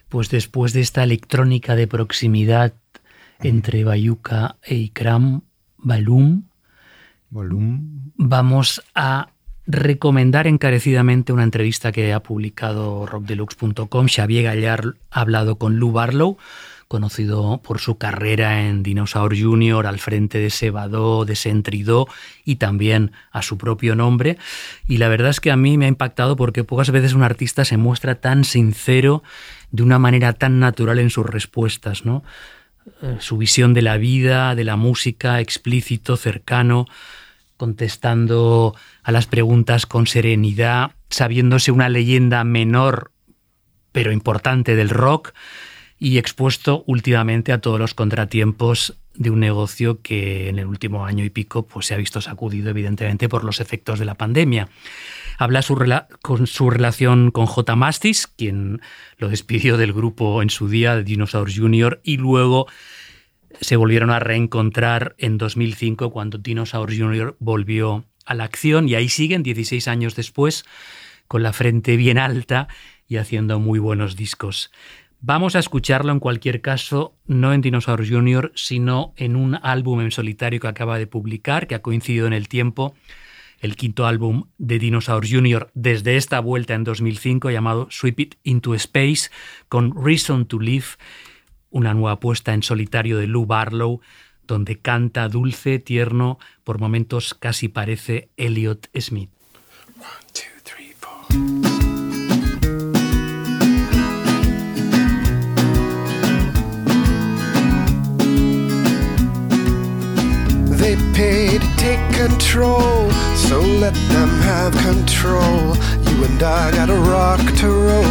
Pues 0.09 0.29
después 0.29 0.73
de 0.73 0.81
esta 0.81 1.03
electrónica 1.03 1.75
de 1.75 1.87
proximidad 1.87 2.73
entre 3.39 3.83
Bayuca 3.83 4.57
e 4.63 4.75
Ikram, 4.75 5.41
Balum, 5.77 6.43
Vamos 8.15 8.83
a 8.93 9.29
recomendar 9.65 10.45
encarecidamente 10.45 11.33
una 11.33 11.43
entrevista 11.43 11.91
que 11.91 12.13
ha 12.13 12.21
publicado 12.21 13.05
rockdeluxe.com. 13.05 14.07
Xavier 14.07 14.43
Gallar 14.43 14.95
ha 15.09 15.21
hablado 15.21 15.57
con 15.57 15.79
Lou 15.79 15.91
Barlow, 15.91 16.37
conocido 16.93 17.59
por 17.63 17.79
su 17.79 17.97
carrera 17.97 18.67
en 18.67 18.83
Dinosaur 18.83 19.35
Junior, 19.35 19.87
al 19.87 19.97
frente 19.97 20.37
de 20.37 20.51
Sebado, 20.51 21.25
de 21.25 21.35
Sentridó 21.35 22.07
y 22.45 22.57
también 22.57 23.13
a 23.31 23.41
su 23.41 23.57
propio 23.57 23.95
nombre. 23.95 24.37
Y 24.87 24.97
la 24.97 25.07
verdad 25.07 25.31
es 25.31 25.39
que 25.39 25.49
a 25.49 25.57
mí 25.57 25.75
me 25.79 25.85
ha 25.85 25.87
impactado 25.87 26.35
porque 26.35 26.63
pocas 26.63 26.91
veces 26.91 27.13
un 27.13 27.23
artista 27.23 27.65
se 27.65 27.77
muestra 27.77 28.21
tan 28.21 28.43
sincero, 28.43 29.23
de 29.71 29.81
una 29.81 29.97
manera 29.97 30.33
tan 30.33 30.59
natural 30.59 30.99
en 30.99 31.09
sus 31.09 31.25
respuestas, 31.25 32.05
¿no? 32.05 32.23
Eh, 33.01 33.17
su 33.17 33.37
visión 33.37 33.73
de 33.73 33.81
la 33.81 33.97
vida, 33.97 34.53
de 34.53 34.63
la 34.63 34.75
música, 34.75 35.39
explícito, 35.41 36.15
cercano 36.15 36.85
contestando 37.57 38.75
a 39.01 39.11
las 39.11 39.25
preguntas 39.25 39.87
con 39.87 40.05
serenidad, 40.05 40.91
sabiéndose 41.09 41.71
una 41.71 41.89
leyenda 41.89 42.43
menor 42.43 43.09
pero 43.91 44.11
importante 44.11 44.75
del 44.75 44.89
rock 44.89 45.33
y 45.99 46.17
expuesto 46.17 46.83
últimamente 46.87 47.51
a 47.51 47.61
todos 47.61 47.79
los 47.79 47.93
contratiempos 47.93 48.97
de 49.15 49.29
un 49.29 49.39
negocio 49.39 50.01
que 50.01 50.49
en 50.49 50.59
el 50.59 50.65
último 50.65 51.05
año 51.05 51.23
y 51.23 51.29
pico 51.29 51.67
pues, 51.67 51.85
se 51.87 51.93
ha 51.93 51.97
visto 51.97 52.19
sacudido 52.21 52.69
evidentemente 52.69 53.29
por 53.29 53.43
los 53.43 53.59
efectos 53.59 53.99
de 53.99 54.05
la 54.05 54.15
pandemia. 54.15 54.69
Habla 55.37 55.63
con 56.21 56.47
su 56.47 56.69
relación 56.69 57.31
con 57.31 57.45
J. 57.45 57.75
Mastis, 57.75 58.27
quien 58.27 58.81
lo 59.17 59.29
despidió 59.29 59.77
del 59.77 59.93
grupo 59.93 60.41
en 60.41 60.49
su 60.49 60.67
día, 60.67 60.95
de 60.95 61.03
Dinosaurs 61.03 61.57
Jr., 61.57 62.01
y 62.03 62.17
luego 62.17 62.67
se 63.61 63.75
volvieron 63.75 64.09
a 64.09 64.19
reencontrar 64.19 65.15
en 65.17 65.37
2005 65.37 66.11
cuando 66.11 66.37
Dinosaur 66.37 66.95
Jr. 66.95 67.35
volvió 67.39 68.05
a 68.25 68.33
la 68.33 68.45
acción 68.45 68.89
y 68.89 68.95
ahí 68.95 69.09
siguen 69.09 69.43
16 69.43 69.87
años 69.87 70.15
después 70.15 70.65
con 71.27 71.43
la 71.43 71.53
frente 71.53 71.97
bien 71.97 72.17
alta 72.17 72.67
y 73.07 73.17
haciendo 73.17 73.59
muy 73.59 73.79
buenos 73.79 74.15
discos. 74.15 74.71
Vamos 75.25 75.55
a 75.55 75.59
escucharlo 75.59 76.11
en 76.11 76.19
cualquier 76.19 76.59
caso, 76.59 77.15
no 77.25 77.53
en 77.53 77.61
Dinosaur 77.61 78.05
Jr., 78.05 78.51
sino 78.55 79.13
en 79.15 79.37
un 79.37 79.55
álbum 79.55 80.01
en 80.01 80.11
solitario 80.11 80.59
que 80.59 80.67
acaba 80.67 80.97
de 80.97 81.07
publicar, 81.07 81.65
que 81.65 81.75
ha 81.75 81.81
coincidido 81.81 82.27
en 82.27 82.33
el 82.33 82.49
tiempo, 82.49 82.93
el 83.61 83.77
quinto 83.77 84.05
álbum 84.05 84.49
de 84.57 84.79
Dinosaur 84.79 85.25
Jr. 85.25 85.71
desde 85.75 86.17
esta 86.17 86.41
vuelta 86.41 86.73
en 86.73 86.83
2005, 86.83 87.51
llamado 87.51 87.87
Sweep 87.89 88.19
It 88.19 88.35
Into 88.43 88.75
Space, 88.75 89.29
con 89.69 89.93
Reason 89.95 90.45
to 90.45 90.59
Live 90.59 90.87
una 91.69 91.93
nueva 91.93 92.19
puesta 92.19 92.53
en 92.53 92.61
solitario 92.61 93.17
de 93.17 93.27
Lou 93.27 93.45
Barlow, 93.45 94.01
donde 94.45 94.79
canta 94.79 95.29
dulce, 95.29 95.79
tierno, 95.79 96.37
por 96.65 96.79
momentos 96.79 97.33
casi 97.33 97.69
parece 97.69 98.27
Elliot 98.35 98.89
Smith. 98.99 99.29
They 110.93 111.11
pay 111.11 111.57
to 111.57 111.67
take 111.77 111.99
control, 112.13 113.09
so 113.35 113.59
let 113.59 113.95
them 114.13 114.29
have 114.41 114.73
control. 114.73 115.75
You 116.05 116.23
and 116.25 116.43
I 116.43 116.69
got 116.69 116.91
a 116.91 116.95
rock 116.95 117.41
to 117.61 117.67
roll. 117.67 118.03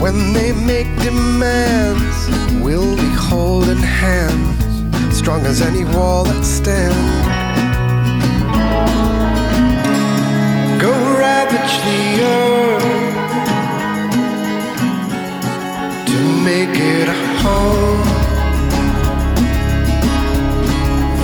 When 0.00 0.32
they 0.32 0.52
make 0.52 0.86
demands, 1.02 2.28
we'll 2.62 2.94
be 2.94 3.10
holding 3.12 3.78
hands, 3.78 5.16
strong 5.18 5.44
as 5.46 5.62
any 5.62 5.84
wall 5.96 6.22
that 6.26 6.44
stands. 6.44 6.96
Go 10.80 10.92
ravage 11.18 11.74
the 11.88 12.22
earth 12.22 12.84
to 16.06 16.18
make 16.44 16.78
it 16.78 17.08
a 17.08 17.18
home. 17.42 18.01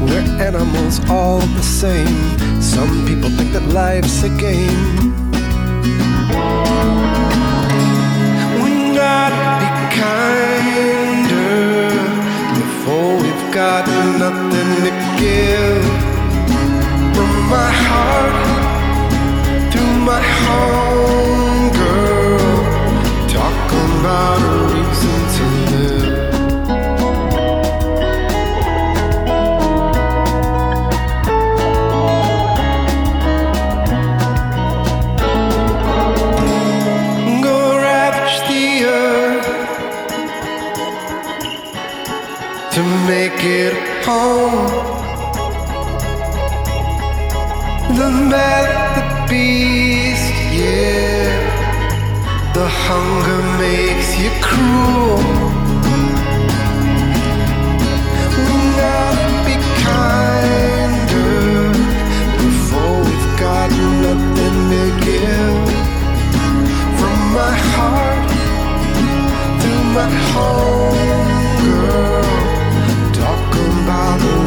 we're 0.00 0.28
animals 0.40 1.00
all 1.10 1.40
the 1.40 1.62
same. 1.62 2.16
Some 2.60 3.06
people 3.06 3.30
think 3.30 3.52
that 3.52 3.66
life's 3.72 4.22
a 4.22 4.30
game. 4.30 5.14
We 8.62 8.72
gotta 8.94 9.42
be 9.60 9.70
kinder 10.02 11.48
before 12.60 13.12
we've 13.22 13.46
got 13.52 13.86
nothing 14.22 14.70
to 14.86 14.92
give. 15.20 15.84
From 17.14 17.30
my 17.50 17.70
heart 17.70 18.48
my 20.08 20.22
home, 20.22 21.70
girl. 21.80 22.38
Talk 23.36 23.66
about 23.82 24.40
a 24.40 24.54
reason 24.72 25.17
to 42.78 42.84
make 43.08 43.42
it 43.42 43.74
home. 44.06 44.68
The 47.98 48.08
man, 48.32 48.66
the 48.96 49.04
beast, 49.28 50.32
yeah. 50.54 51.26
The 52.54 52.66
hunger 52.84 53.42
makes 53.64 54.08
you 54.22 54.30
cruel. 54.46 55.18
Gotta 58.78 59.28
be 59.46 59.56
kinder 59.82 61.72
before 62.42 62.96
we've 63.06 63.30
got 63.44 63.68
nothing 64.04 64.58
to 64.72 64.84
give. 65.04 65.66
From 66.98 67.18
my 67.38 67.54
heart 67.74 68.30
through 69.60 69.84
my 69.98 70.08
home, 70.32 71.37
about 73.88 74.20
a 74.20 74.37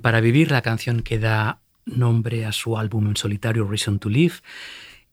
Para 0.00 0.20
vivir, 0.20 0.50
la 0.50 0.62
canción 0.62 1.02
que 1.02 1.18
da 1.18 1.60
nombre 1.84 2.46
a 2.46 2.52
su 2.52 2.78
álbum 2.78 3.08
en 3.08 3.16
solitario 3.16 3.66
Reason 3.68 3.98
to 3.98 4.08
Live. 4.08 4.36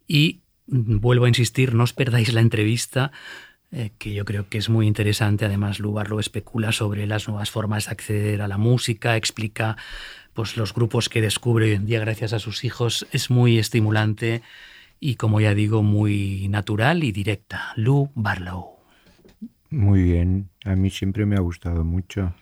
Y 0.08 0.40
vuelvo 0.68 1.26
a 1.26 1.28
insistir, 1.28 1.74
no 1.74 1.84
os 1.84 1.92
perdáis 1.92 2.32
la 2.32 2.40
entrevista, 2.40 3.12
eh, 3.74 3.92
que 3.98 4.14
yo 4.14 4.24
creo 4.24 4.48
que 4.48 4.58
es 4.58 4.70
muy 4.70 4.88
interesante. 4.88 5.44
Además, 5.44 5.80
Lubarlo 5.80 6.18
especula 6.18 6.72
sobre 6.72 7.06
las 7.08 7.28
nuevas 7.28 7.52
formas 7.52 7.86
de 7.86 7.92
acceder 7.92 8.42
a 8.42 8.48
la 8.48 8.58
música, 8.58 9.18
explica 9.18 9.76
pues, 10.34 10.56
los 10.56 10.74
grupos 10.74 11.10
que 11.10 11.22
descubre 11.22 11.66
hoy 11.66 11.74
en 11.74 11.86
día 11.86 12.00
gracias 12.00 12.32
a 12.32 12.40
sus 12.40 12.64
hijos. 12.64 13.06
Es 13.12 13.30
muy 13.30 13.60
estimulante 13.60 14.44
y, 15.02 15.16
como 15.16 15.42
ya 15.42 15.54
digo, 15.54 15.84
muy 15.84 16.48
natural 16.48 17.04
y 17.04 17.12
directa. 17.12 17.74
Lou 17.76 18.12
Barlow. 18.16 18.78
Muy 19.70 20.04
bien, 20.04 20.50
a 20.64 20.76
mí 20.78 20.90
siempre 20.90 21.26
me 21.26 21.36
ha 21.36 21.42
gustado 21.42 21.84
mucho. 21.84 22.34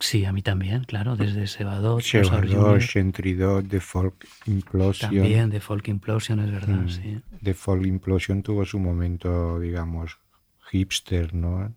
Sí, 0.00 0.24
a 0.24 0.32
mí 0.32 0.42
también, 0.42 0.84
claro, 0.84 1.16
desde 1.16 1.46
Sebadot, 1.46 2.00
Chevador, 2.02 2.80
Chentridot, 2.80 3.66
The 3.68 3.80
Folk 3.80 4.26
Implosion. 4.46 5.10
También, 5.12 5.50
The 5.50 5.60
Folk 5.60 5.88
Implosion, 5.88 6.40
es 6.40 6.50
verdad, 6.50 6.82
Mm, 6.82 6.88
sí. 6.88 7.20
The 7.42 7.54
Folk 7.54 7.86
Implosion 7.86 8.42
tuvo 8.42 8.64
su 8.66 8.78
momento, 8.78 9.58
digamos, 9.58 10.18
hipster, 10.70 11.34
¿no? 11.34 11.74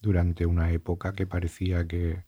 Durante 0.00 0.46
una 0.46 0.70
época 0.70 1.12
que 1.12 1.26
parecía 1.26 1.86
que, 1.86 2.22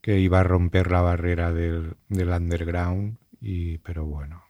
que 0.00 0.18
iba 0.20 0.40
a 0.40 0.44
romper 0.44 0.90
la 0.90 1.00
barrera 1.00 1.52
del, 1.52 1.96
del 2.08 2.28
underground, 2.28 3.16
y, 3.40 3.78
pero 3.78 4.04
bueno. 4.06 4.42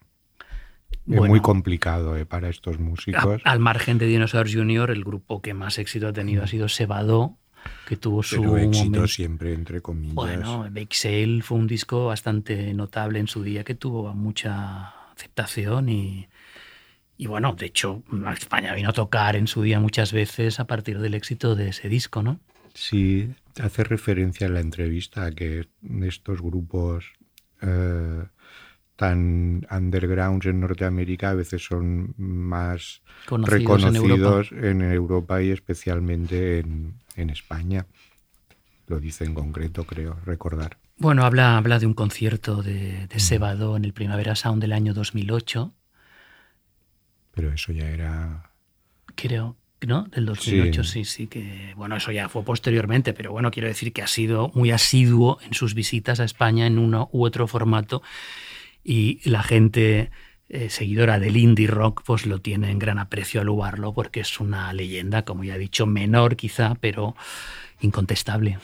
Es 1.07 1.17
Bueno. 1.17 1.33
muy 1.33 1.39
complicado 1.41 2.17
eh, 2.17 2.25
para 2.25 2.49
estos 2.49 2.77
A- 2.77 2.79
músicos. 2.79 3.41
al 3.43 3.59
margen 3.59 3.97
de 3.97 4.07
Dinosaurs 4.07 4.53
Jr., 4.53 4.91
el 4.91 5.03
grupo 5.03 5.41
que 5.41 5.53
más 5.53 5.77
éxito 5.77 6.07
ha 6.07 6.13
tenido 6.13 6.43
ha 6.43 6.47
sido 6.47 6.67
Sebado, 6.67 7.37
que 7.87 7.97
tuvo 7.97 8.23
su 8.23 8.41
Pero 8.41 8.57
éxito 8.57 8.85
momento. 8.85 9.07
siempre, 9.07 9.53
entre 9.53 9.81
comillas. 9.81 10.15
Bueno, 10.15 10.67
Bake 10.71 10.95
Sale 10.95 11.41
fue 11.41 11.57
un 11.57 11.67
disco 11.67 12.07
bastante 12.07 12.73
notable 12.73 13.19
en 13.19 13.27
su 13.27 13.43
día 13.43 13.63
que 13.63 13.75
tuvo 13.75 14.13
mucha 14.13 14.89
aceptación 15.11 15.89
y, 15.89 16.27
y 17.17 17.27
bueno, 17.27 17.53
de 17.53 17.67
hecho, 17.67 18.03
España 18.33 18.73
vino 18.73 18.89
a 18.89 18.93
tocar 18.93 19.35
en 19.35 19.47
su 19.47 19.61
día 19.61 19.79
muchas 19.79 20.11
veces 20.11 20.59
a 20.59 20.65
partir 20.65 20.99
del 20.99 21.13
éxito 21.13 21.55
de 21.55 21.69
ese 21.69 21.87
disco, 21.89 22.23
¿no? 22.23 22.39
Sí, 22.73 23.29
hace 23.61 23.83
referencia 23.83 24.47
en 24.47 24.53
la 24.53 24.59
entrevista 24.59 25.25
a 25.25 25.31
que 25.31 25.67
estos 26.03 26.41
grupos 26.41 27.05
eh, 27.61 28.23
tan 28.95 29.65
undergrounds 29.71 30.45
en 30.45 30.59
Norteamérica 30.59 31.29
a 31.29 31.35
veces 31.35 31.63
son 31.63 32.13
más 32.17 33.01
Conocidos 33.25 33.53
en 33.53 33.59
reconocidos 33.59 34.51
en 34.51 34.81
Europa, 34.81 35.41
y 35.41 35.51
especialmente 35.51 36.59
en, 36.59 36.95
en 37.15 37.29
España. 37.29 37.85
Lo 38.87 38.99
dice 38.99 39.25
en 39.25 39.33
concreto, 39.33 39.85
creo, 39.85 40.17
recordar. 40.25 40.77
Bueno, 40.97 41.25
habla, 41.25 41.57
habla 41.57 41.79
de 41.79 41.85
un 41.87 41.93
concierto 41.93 42.61
de, 42.63 43.03
Mm. 43.03 43.07
de 43.07 43.19
Sebado 43.19 43.75
en 43.77 43.85
el 43.85 43.93
Primavera 43.93 44.35
Sound 44.35 44.61
del 44.61 44.73
año 44.73 44.93
2008, 44.93 45.73
Pero 47.33 47.51
eso 47.51 47.71
ya 47.73 47.89
era... 47.89 48.51
creo, 49.15 49.57
¿no? 49.81 50.03
Del 50.03 50.25
2008, 50.25 50.83
Sí. 50.83 51.03
sí. 51.03 51.05
sí, 51.05 51.27
que 51.27 51.73
bueno, 51.75 51.97
eso 51.97 52.11
ya 52.11 52.29
fue 52.29 52.43
posteriormente, 52.43 53.13
pero 53.13 53.31
bueno, 53.31 53.51
quiero 53.51 53.67
decir 53.67 53.91
que 53.91 54.01
ha 54.01 54.07
sido 54.07 54.51
muy 54.55 54.71
asiduo 54.71 55.39
en 55.41 55.53
sus 55.53 55.73
visitas 55.73 56.19
a 56.19 56.23
España 56.23 56.65
en 56.67 56.79
uno 56.79 57.09
u 57.11 57.25
otro 57.25 57.47
formato 57.47 58.01
y 58.83 59.27
la 59.29 59.43
gente 59.43 60.11
eh, 60.47 60.69
seguidora 60.69 61.19
del 61.19 61.37
indie 61.37 61.67
rock 61.67 62.03
pues 62.05 62.25
lo 62.25 62.39
tiene 62.39 62.69
en 62.69 62.79
gran 62.79 62.99
aprecio 62.99 63.41
al 63.41 63.49
porque 63.93 64.19
es 64.19 64.39
una 64.39 64.71
leyenda, 64.73 65.25
como 65.25 65.43
ya 65.43 65.55
he 65.55 65.59
dicho, 65.59 65.85
menor 65.85 66.35
quizá, 66.35 66.75
pero 66.75 67.15
incontestable. 67.81 68.59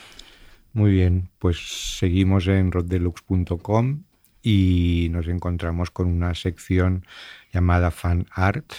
Muy 0.73 0.91
bien, 0.91 1.29
pues 1.39 1.97
seguimos 1.97 2.47
en 2.47 2.71
roddeluxe.com 2.71 4.03
y 4.41 5.07
nos 5.11 5.27
encontramos 5.27 5.91
con 5.91 6.07
una 6.07 6.33
sección 6.33 7.05
llamada 7.51 7.91
Fan 7.91 8.27
Art 8.31 8.71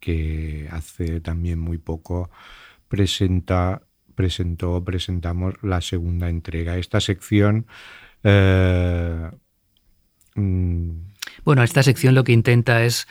que 0.00 0.68
hace 0.70 1.20
también 1.20 1.58
muy 1.58 1.78
poco 1.78 2.30
presenta, 2.88 3.82
presentó, 4.14 4.82
presentamos 4.82 5.54
la 5.62 5.80
segunda 5.80 6.28
entrega. 6.28 6.76
Esta 6.76 7.00
sección 7.00 7.66
eh, 8.24 9.30
mm, 10.34 11.09
Bueno, 11.44 11.62
esta 11.62 11.82
sección 11.82 12.14
lo 12.14 12.24
que 12.24 12.32
intenta 12.32 12.84
es 12.84 13.06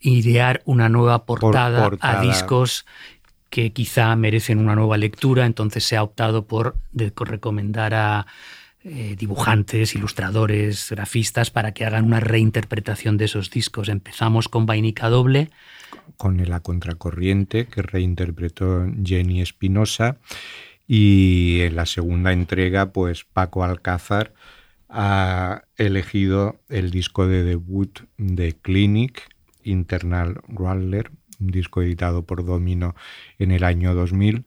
idear 0.00 0.62
una 0.64 0.88
nueva 0.88 1.24
portada, 1.24 1.82
portada. 1.82 2.20
a 2.20 2.22
discos 2.22 2.84
que 3.50 3.72
quizá 3.72 4.14
merecen 4.16 4.58
una 4.58 4.74
nueva 4.74 4.96
lectura, 4.96 5.46
entonces 5.46 5.84
se 5.84 5.96
ha 5.96 6.02
optado 6.02 6.46
por 6.46 6.76
de- 6.92 7.12
recomendar 7.16 7.94
a 7.94 8.26
eh, 8.82 9.16
dibujantes, 9.18 9.94
ilustradores, 9.94 10.90
grafistas 10.90 11.50
para 11.50 11.72
que 11.72 11.86
hagan 11.86 12.04
una 12.04 12.20
reinterpretación 12.20 13.16
de 13.16 13.24
esos 13.26 13.50
discos. 13.50 13.88
Empezamos 13.88 14.48
con 14.48 14.66
Vainica 14.66 15.08
Doble, 15.08 15.50
con 16.18 16.36
La 16.48 16.60
Contracorriente 16.60 17.66
que 17.66 17.80
reinterpretó 17.80 18.86
Jenny 19.02 19.40
Espinosa 19.40 20.16
y 20.86 21.60
en 21.62 21.76
la 21.76 21.86
segunda 21.86 22.32
entrega 22.32 22.90
pues 22.92 23.24
Paco 23.24 23.64
Alcázar 23.64 24.34
ha 24.96 25.64
elegido 25.76 26.60
el 26.68 26.92
disco 26.92 27.26
de 27.26 27.42
debut 27.42 27.98
de 28.16 28.52
Clinic, 28.52 29.28
Internal 29.64 30.40
Rattler, 30.46 31.10
un 31.40 31.48
disco 31.48 31.82
editado 31.82 32.22
por 32.22 32.44
Domino 32.44 32.94
en 33.40 33.50
el 33.50 33.64
año 33.64 33.92
2000 33.92 34.44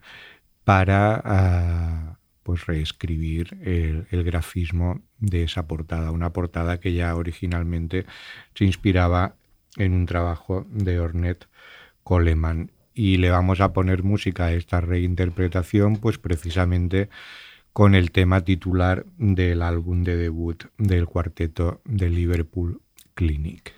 para 0.64 1.22
ah, 1.26 2.18
pues 2.44 2.66
reescribir 2.66 3.58
el, 3.62 4.24
grafismo 4.24 5.02
de 5.20 5.44
esa 5.44 5.68
portada, 5.68 6.12
una 6.12 6.32
portada 6.32 6.80
que 6.80 6.94
ya 6.94 7.14
originalmente 7.14 8.06
se 8.56 8.64
inspiraba 8.64 9.36
en 9.76 9.94
un 9.94 10.06
trabajo 10.06 10.66
de 10.70 11.02
Ornette 11.02 11.48
Coleman. 12.04 12.72
Y 12.94 13.18
le 13.18 13.32
vamos 13.32 13.60
a 13.60 13.74
poner 13.74 14.04
música 14.04 14.46
a 14.46 14.54
esta 14.54 14.80
reinterpretación, 14.80 15.98
pues 15.98 16.18
precisamente 16.18 17.10
con 17.78 17.94
el 17.94 18.10
tema 18.10 18.42
titular 18.42 19.06
del 19.20 19.62
álbum 19.62 20.04
de 20.04 20.18
debut 20.18 20.64
del 20.80 21.06
cuarteto 21.06 21.80
de 21.86 22.10
Liverpool 22.10 22.82
Clinic. 23.14 23.76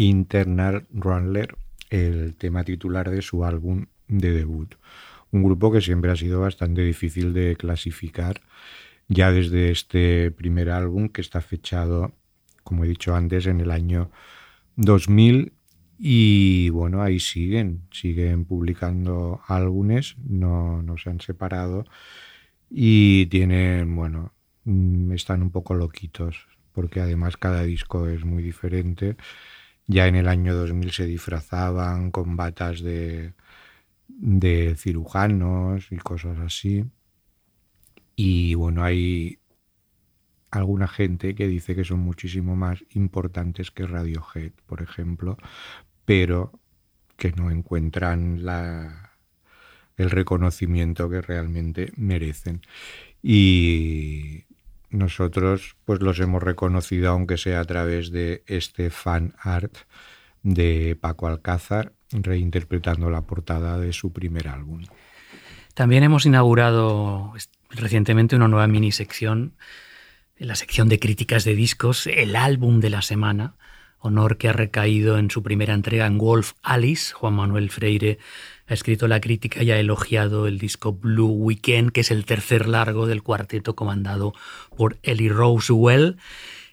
Internal 0.00 0.86
Runner, 0.94 1.54
el 1.90 2.34
tema 2.34 2.64
titular 2.64 3.10
de 3.10 3.20
su 3.20 3.44
álbum 3.44 3.84
de 4.08 4.32
debut. 4.32 4.76
Un 5.30 5.42
grupo 5.42 5.70
que 5.70 5.82
siempre 5.82 6.10
ha 6.10 6.16
sido 6.16 6.40
bastante 6.40 6.80
difícil 6.82 7.34
de 7.34 7.54
clasificar, 7.56 8.40
ya 9.08 9.30
desde 9.30 9.70
este 9.70 10.30
primer 10.30 10.70
álbum 10.70 11.10
que 11.10 11.20
está 11.20 11.42
fechado, 11.42 12.14
como 12.64 12.84
he 12.84 12.88
dicho 12.88 13.14
antes, 13.14 13.46
en 13.46 13.60
el 13.60 13.70
año 13.70 14.10
2000 14.76 15.52
y 15.98 16.70
bueno, 16.70 17.02
ahí 17.02 17.20
siguen, 17.20 17.82
siguen 17.90 18.46
publicando 18.46 19.42
álbumes, 19.48 20.16
no, 20.24 20.82
no 20.82 20.96
se 20.96 21.10
han 21.10 21.20
separado 21.20 21.84
y 22.70 23.26
tienen, 23.26 23.94
bueno, 23.94 24.32
están 25.12 25.42
un 25.42 25.50
poco 25.50 25.74
loquitos, 25.74 26.46
porque 26.72 27.00
además 27.00 27.36
cada 27.36 27.64
disco 27.64 28.08
es 28.08 28.24
muy 28.24 28.42
diferente. 28.42 29.16
Ya 29.92 30.06
en 30.06 30.14
el 30.14 30.28
año 30.28 30.54
2000 30.54 30.92
se 30.92 31.04
disfrazaban 31.04 32.12
con 32.12 32.36
batas 32.36 32.80
de, 32.80 33.34
cirujanos 34.76 35.90
y 35.90 35.96
cosas 35.96 36.38
así. 36.38 36.84
Y 38.14 38.54
bueno, 38.54 38.84
hay 38.84 39.40
alguna 40.52 40.86
gente 40.86 41.34
que 41.34 41.48
dice 41.48 41.74
que 41.74 41.82
son 41.82 41.98
muchísimo 41.98 42.54
más 42.54 42.84
importantes 42.90 43.72
que 43.72 43.84
Radiohead, 43.84 44.52
por 44.66 44.80
ejemplo, 44.80 45.36
pero 46.04 46.52
que 47.16 47.32
no 47.32 47.50
encuentran 47.50 48.40
el 49.96 50.10
reconocimiento 50.10 51.10
que 51.10 51.20
realmente 51.20 51.92
merecen. 51.96 52.62
Y 53.24 54.44
nosotros 54.90 55.76
pues 55.84 56.00
los 56.00 56.20
hemos 56.20 56.42
reconocido, 56.42 57.10
aunque 57.10 57.38
sea 57.38 57.60
a 57.60 57.64
través 57.64 58.10
de 58.10 58.42
este 58.46 58.90
fan 58.90 59.34
art 59.40 59.74
de 60.42 60.96
Paco 61.00 61.26
Alcázar, 61.26 61.92
reinterpretando 62.12 63.10
la 63.10 63.22
portada 63.22 63.78
de 63.78 63.92
su 63.92 64.12
primer 64.12 64.48
álbum. 64.48 64.84
También 65.74 66.02
hemos 66.02 66.26
inaugurado 66.26 67.32
recientemente 67.70 68.36
una 68.36 68.48
nueva 68.48 68.66
mini 68.66 68.92
sección, 68.92 69.54
la 70.36 70.56
sección 70.56 70.88
de 70.88 70.98
críticas 70.98 71.44
de 71.44 71.54
discos, 71.54 72.06
el 72.06 72.34
álbum 72.34 72.80
de 72.80 72.90
la 72.90 73.02
semana, 73.02 73.54
honor 73.98 74.38
que 74.38 74.48
ha 74.48 74.52
recaído 74.52 75.18
en 75.18 75.30
su 75.30 75.42
primera 75.42 75.74
entrega 75.74 76.06
en 76.06 76.18
Wolf 76.18 76.52
Alice. 76.62 77.12
Juan 77.12 77.34
Manuel 77.34 77.70
Freire 77.70 78.18
ha 78.70 78.74
escrito 78.74 79.08
la 79.08 79.20
crítica 79.20 79.62
y 79.62 79.70
ha 79.70 79.78
elogiado 79.78 80.46
el 80.46 80.58
disco 80.58 80.92
Blue 80.92 81.32
Weekend, 81.32 81.90
que 81.90 82.00
es 82.00 82.10
el 82.10 82.24
tercer 82.24 82.68
largo 82.68 83.06
del 83.06 83.22
cuarteto 83.22 83.74
comandado 83.74 84.32
por 84.76 84.98
Ellie 85.02 85.28
Rosewell. 85.28 86.16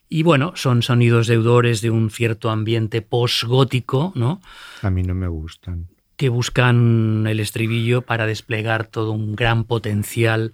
Y 0.08 0.24
bueno, 0.24 0.54
son 0.56 0.84
sonidos 0.84 1.28
deudores 1.28 1.82
de 1.82 1.90
un 1.90 2.10
cierto 2.12 2.50
ambiente 2.50 3.02
post-gótico, 3.02 4.14
¿no? 4.16 4.42
A 4.82 4.90
mí 4.90 5.04
no 5.04 5.14
me 5.14 5.28
gustan. 5.28 5.88
que 6.16 6.30
buscan 6.30 7.26
el 7.28 7.40
estribillo 7.40 8.02
para 8.02 8.26
desplegar 8.26 8.88
todo 8.88 9.12
un 9.12 9.36
gran 9.36 9.66
potencial, 9.66 10.52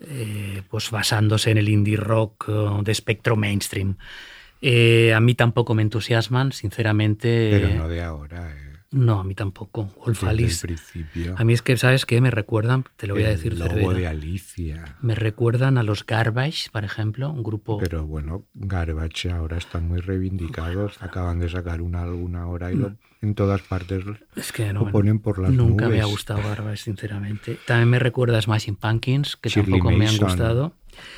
eh, 0.00 0.62
pues 0.70 0.90
basándose 0.90 1.50
en 1.50 1.58
el 1.58 1.68
indie 1.68 1.96
rock 1.96 2.46
eh, 2.48 2.82
de 2.82 2.92
espectro 2.92 3.36
mainstream. 3.36 3.96
Eh, 4.62 5.12
a 5.14 5.20
mí 5.20 5.34
tampoco 5.34 5.74
me 5.74 5.82
entusiasman, 5.82 6.52
sinceramente. 6.52 7.48
Pero 7.50 7.74
no 7.74 7.88
de 7.88 8.02
ahora, 8.02 8.52
eh, 8.52 8.69
No, 8.92 9.20
a 9.20 9.24
mí 9.24 9.34
tampoco. 9.36 9.88
Wolf 10.04 10.24
el 10.24 10.28
Alice. 10.30 10.66
principio. 10.66 11.36
A 11.38 11.44
mí 11.44 11.52
es 11.52 11.62
que, 11.62 11.76
¿sabes 11.76 12.06
qué? 12.06 12.20
Me 12.20 12.32
recuerdan, 12.32 12.84
te 12.96 13.06
lo 13.06 13.14
voy 13.14 13.22
a 13.22 13.30
el 13.30 13.36
decir, 13.36 13.56
logo 13.56 13.70
Cervera. 13.70 13.92
de 14.00 14.06
Alicia. 14.08 14.96
Me 15.00 15.14
recuerdan 15.14 15.78
a 15.78 15.84
los 15.84 16.04
Garbage, 16.04 16.70
por 16.72 16.84
ejemplo, 16.84 17.30
un 17.30 17.44
grupo. 17.44 17.78
Pero 17.78 18.04
bueno, 18.04 18.46
Garbage 18.54 19.30
ahora 19.30 19.58
están 19.58 19.86
muy 19.86 20.00
reivindicados. 20.00 21.00
Acaban 21.00 21.38
de 21.38 21.48
sacar 21.48 21.82
un 21.82 21.94
álbum 21.94 22.34
ahora 22.34 22.72
y 22.72 22.76
lo- 22.76 22.96
en 23.22 23.34
todas 23.34 23.60
partes 23.62 24.02
es 24.34 24.50
que 24.50 24.72
no, 24.72 24.86
lo 24.86 24.90
ponen 24.90 25.18
por 25.20 25.38
las 25.38 25.52
nunca 25.52 25.84
nubes. 25.84 25.98
me 25.98 26.02
ha 26.02 26.06
gustado 26.06 26.40
Garbage, 26.42 26.78
sinceramente. 26.78 27.58
También 27.66 27.90
me 27.90 27.98
recuerda 28.00 28.38
a 28.38 28.42
Smashing 28.42 28.76
Pumpkins, 28.76 29.36
que 29.36 29.50
Shirley 29.50 29.72
tampoco 29.78 29.96
me 29.96 30.08
han 30.08 30.16
gustado. 30.16 30.74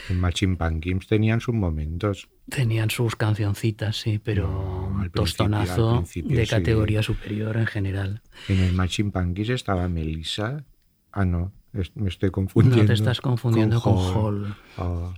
En 0.08 0.20
Machine 0.20 0.56
Pumpkins 0.56 1.06
tenían 1.06 1.40
sus 1.40 1.54
momentos. 1.54 2.28
Tenían 2.48 2.90
sus 2.90 3.16
cancioncitas, 3.16 3.96
sí, 3.96 4.18
pero 4.18 4.46
No, 4.48 5.02
un 5.02 5.10
tostonazo 5.10 6.04
de 6.14 6.44
sí. 6.46 6.50
categoría 6.50 7.02
superior 7.02 7.56
en 7.56 7.66
general. 7.66 8.22
En 8.48 8.60
el 8.60 8.72
Machine 8.72 9.10
Pumpkins 9.10 9.48
estaba 9.50 9.88
Melissa. 9.88 10.64
Ah, 11.12 11.24
no, 11.24 11.52
es- 11.72 11.94
me 11.96 12.08
estoy 12.08 12.28
No 12.28 12.32
confundiendo. 12.32 12.86
te 12.86 12.92
estás 12.94 13.20
confundiendo 13.20 13.80
con, 13.80 13.94
Hall. 13.96 14.56
Ah, 14.76 15.14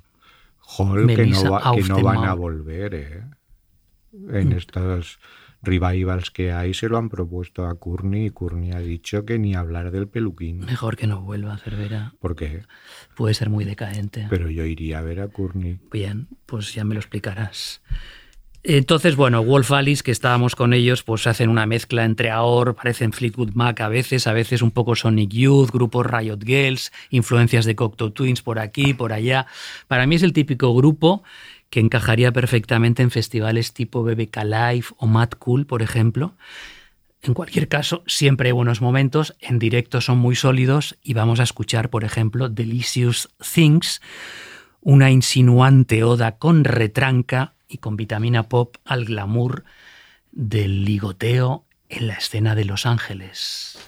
Hall, 0.78 1.06
que 1.06 1.16
Melissa 1.16 1.44
no, 1.44 1.50
va- 1.52 1.72
que 1.74 1.82
no 1.82 2.02
van 2.02 2.24
a 2.24 2.34
volver, 2.34 2.94
¿eh? 2.94 3.22
En 4.30 4.52
estos 4.52 5.18
revivals 5.64 6.30
que 6.30 6.52
hay 6.52 6.74
se 6.74 6.88
lo 6.88 6.98
han 6.98 7.08
propuesto 7.08 7.66
a 7.66 7.74
Courtney 7.78 8.26
y 8.26 8.30
Courtney 8.30 8.72
ha 8.72 8.80
dicho 8.80 9.24
que 9.24 9.38
ni 9.38 9.54
hablar 9.54 9.90
del 9.90 10.08
peluquín. 10.08 10.60
Mejor 10.60 10.96
que 10.96 11.06
no 11.06 11.22
vuelva 11.22 11.54
a 11.54 11.58
Cervera. 11.58 12.14
¿Por 12.20 12.36
qué? 12.36 12.62
Puede 13.16 13.34
ser 13.34 13.50
muy 13.50 13.64
decadente. 13.64 14.26
Pero 14.30 14.50
yo 14.50 14.64
iría 14.64 14.98
a 14.98 15.02
ver 15.02 15.20
a 15.20 15.28
Courtney. 15.28 15.78
Bien, 15.90 16.28
pues 16.46 16.74
ya 16.74 16.84
me 16.84 16.94
lo 16.94 17.00
explicarás. 17.00 17.80
Entonces, 18.66 19.14
bueno, 19.14 19.44
Wolf 19.44 19.72
Alice, 19.72 20.02
que 20.02 20.10
estábamos 20.10 20.56
con 20.56 20.72
ellos, 20.72 21.02
pues 21.02 21.26
hacen 21.26 21.50
una 21.50 21.66
mezcla 21.66 22.06
entre 22.06 22.30
AOR, 22.30 22.74
parecen 22.74 23.12
Fleetwood 23.12 23.50
Mac 23.52 23.82
a 23.82 23.88
veces, 23.88 24.26
a 24.26 24.32
veces 24.32 24.62
un 24.62 24.70
poco 24.70 24.96
Sonic 24.96 25.32
Youth, 25.32 25.70
grupos 25.70 26.06
Riot 26.06 26.38
Girls, 26.42 26.90
influencias 27.10 27.66
de 27.66 27.76
Cocteau 27.76 28.10
Twins 28.10 28.40
por 28.40 28.58
aquí, 28.58 28.94
por 28.94 29.12
allá. 29.12 29.46
Para 29.86 30.06
mí 30.06 30.14
es 30.14 30.22
el 30.22 30.32
típico 30.32 30.74
grupo 30.74 31.22
que 31.74 31.80
encajaría 31.80 32.30
perfectamente 32.30 33.02
en 33.02 33.10
festivales 33.10 33.72
tipo 33.72 34.04
BBK 34.04 34.44
Live 34.44 34.84
o 34.96 35.08
Mad 35.08 35.30
Cool, 35.30 35.66
por 35.66 35.82
ejemplo. 35.82 36.36
En 37.20 37.34
cualquier 37.34 37.66
caso, 37.66 38.04
siempre 38.06 38.50
hay 38.50 38.52
buenos 38.52 38.80
momentos, 38.80 39.34
en 39.40 39.58
directo 39.58 40.00
son 40.00 40.18
muy 40.18 40.36
sólidos 40.36 40.96
y 41.02 41.14
vamos 41.14 41.40
a 41.40 41.42
escuchar, 41.42 41.90
por 41.90 42.04
ejemplo, 42.04 42.48
Delicious 42.48 43.28
Things, 43.52 44.00
una 44.82 45.10
insinuante 45.10 46.04
oda 46.04 46.36
con 46.38 46.62
retranca 46.62 47.54
y 47.66 47.78
con 47.78 47.96
vitamina 47.96 48.44
pop 48.44 48.76
al 48.84 49.04
glamour 49.04 49.64
del 50.30 50.84
ligoteo 50.84 51.64
en 51.88 52.06
la 52.06 52.14
escena 52.14 52.54
de 52.54 52.66
Los 52.66 52.86
Ángeles. 52.86 53.80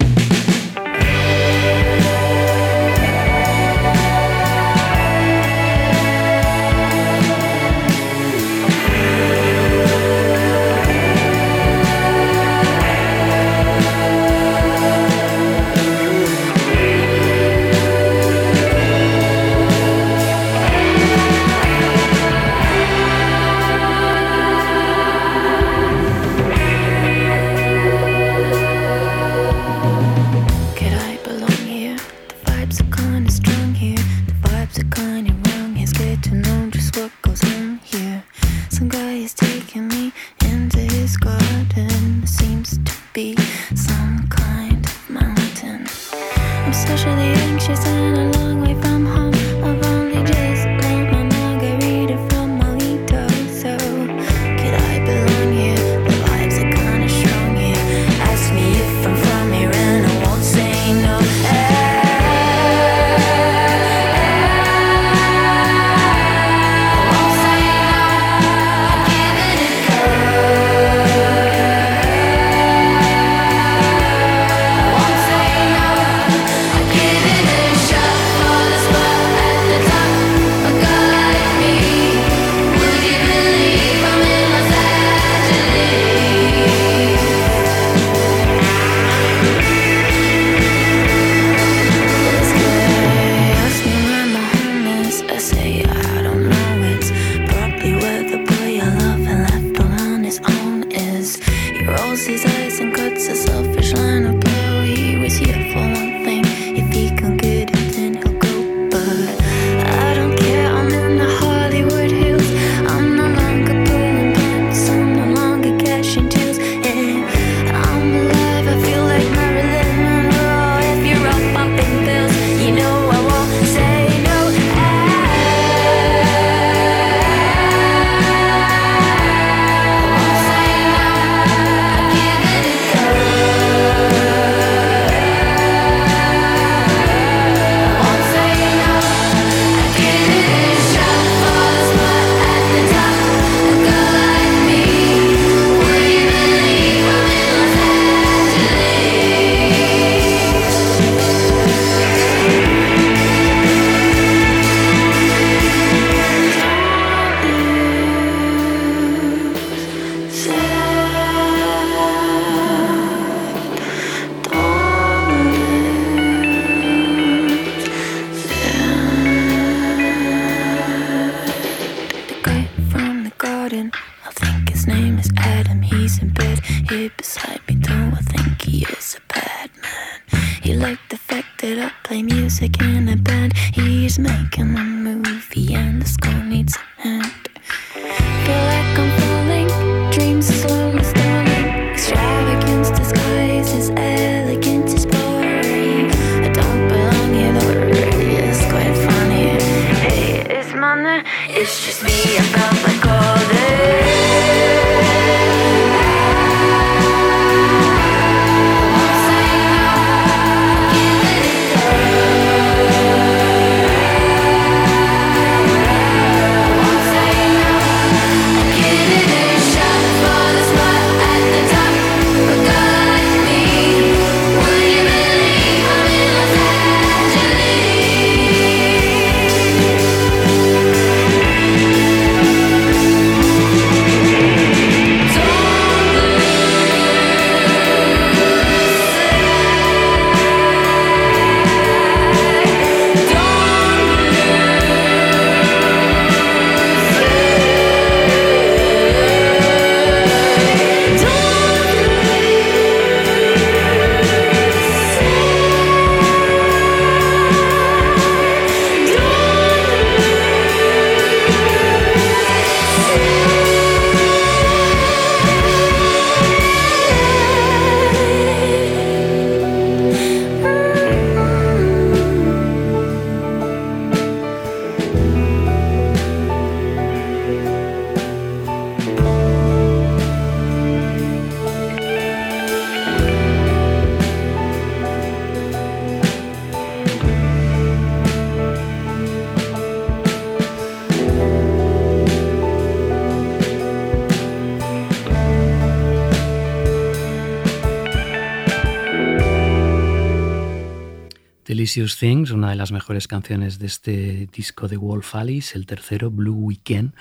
Things, 302.05 302.51
una 302.51 302.71
de 302.71 302.77
las 302.77 302.93
mejores 302.93 303.27
canciones 303.27 303.79
de 303.79 303.87
este 303.87 304.49
disco 304.53 304.89
de 304.89 304.97
Wolf 304.97 305.35
Alice, 305.35 305.77
el 305.77 305.87
tercero, 305.87 306.31
Blue 306.31 306.55
Weekend, 306.55 307.15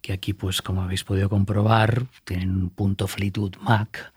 que 0.00 0.12
aquí, 0.12 0.32
pues 0.32 0.62
como 0.62 0.82
habéis 0.82 1.04
podido 1.04 1.28
comprobar, 1.28 2.06
tienen 2.24 2.50
un 2.50 2.70
punto 2.70 3.06
Fleetwood 3.06 3.56
Mac. 3.60 4.12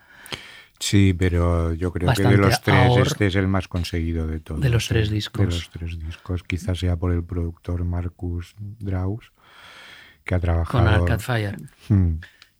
Sí, 0.78 1.14
pero 1.16 1.74
yo 1.74 1.92
creo 1.92 2.12
que 2.12 2.22
de 2.22 2.38
los 2.38 2.60
tres 2.60 2.96
este 3.06 3.26
es 3.26 3.36
el 3.36 3.46
más 3.46 3.68
conseguido 3.68 4.26
de 4.26 4.40
todos. 4.40 4.60
De 4.60 4.68
los 4.68 4.88
tres 4.88 5.10
discos. 5.10 5.46
De 5.46 5.52
los 5.52 5.70
tres 5.70 5.98
discos. 5.98 6.42
Quizás 6.42 6.78
sea 6.78 6.96
por 6.96 7.12
el 7.12 7.22
productor 7.22 7.84
Marcus 7.84 8.54
Draus, 8.58 9.32
que 10.24 10.34
ha 10.34 10.40
trabajado... 10.40 10.84
Con 10.84 10.92
Arcade 10.92 11.22
Fire. 11.22 11.58
Hmm. 11.88 12.14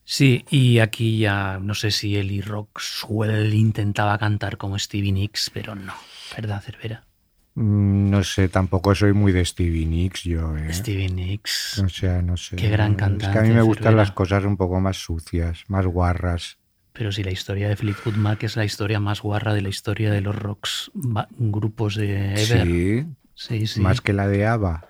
Sí, 0.04 0.44
y 0.50 0.78
aquí 0.78 1.18
ya 1.18 1.58
no 1.60 1.74
sé 1.74 1.90
si 1.90 2.16
Eli 2.16 2.42
Roxwell 2.42 3.54
intentaba 3.54 4.18
cantar 4.18 4.58
como 4.58 4.78
Stevie 4.78 5.12
Nicks, 5.12 5.50
pero 5.50 5.74
no, 5.74 5.94
¿verdad, 6.36 6.60
Cervera? 6.62 7.06
Mm, 7.54 8.10
No 8.10 8.24
sé, 8.24 8.48
tampoco 8.48 8.94
soy 8.94 9.12
muy 9.12 9.32
de 9.32 9.44
Stevie 9.44 9.86
Nicks 9.86 10.24
yo, 10.24 10.56
¿eh? 10.56 10.72
Stevie 10.72 11.08
Nicks. 11.10 11.78
O 11.80 11.88
sea, 11.88 12.22
no 12.22 12.36
sé. 12.36 12.56
Qué 12.56 12.68
gran 12.70 12.92
Es 12.92 12.96
que 12.98 13.04
a 13.04 13.08
cantante, 13.08 13.40
mí 13.42 13.50
me 13.54 13.62
gustan 13.62 13.84
Cervera. 13.84 14.02
las 14.02 14.12
cosas 14.12 14.44
un 14.44 14.56
poco 14.56 14.80
más 14.80 14.96
sucias, 14.96 15.64
más 15.68 15.86
guarras. 15.86 16.58
Pero 16.94 17.10
si 17.10 17.22
la 17.24 17.30
historia 17.30 17.68
de 17.68 17.76
Fleetwood 17.76 18.16
Mac 18.16 18.42
es 18.42 18.56
la 18.56 18.64
historia 18.66 19.00
más 19.00 19.22
guarra 19.22 19.54
de 19.54 19.62
la 19.62 19.70
historia 19.70 20.10
de 20.10 20.20
los 20.20 20.36
rocks 20.36 20.90
grupos 21.38 21.94
de 21.96 22.34
Ever. 22.42 22.66
Sí, 22.66 23.06
Sí, 23.34 23.66
sí. 23.66 23.80
más 23.80 24.00
que 24.02 24.12
la 24.12 24.28
de 24.28 24.46
ABBA. 24.46 24.86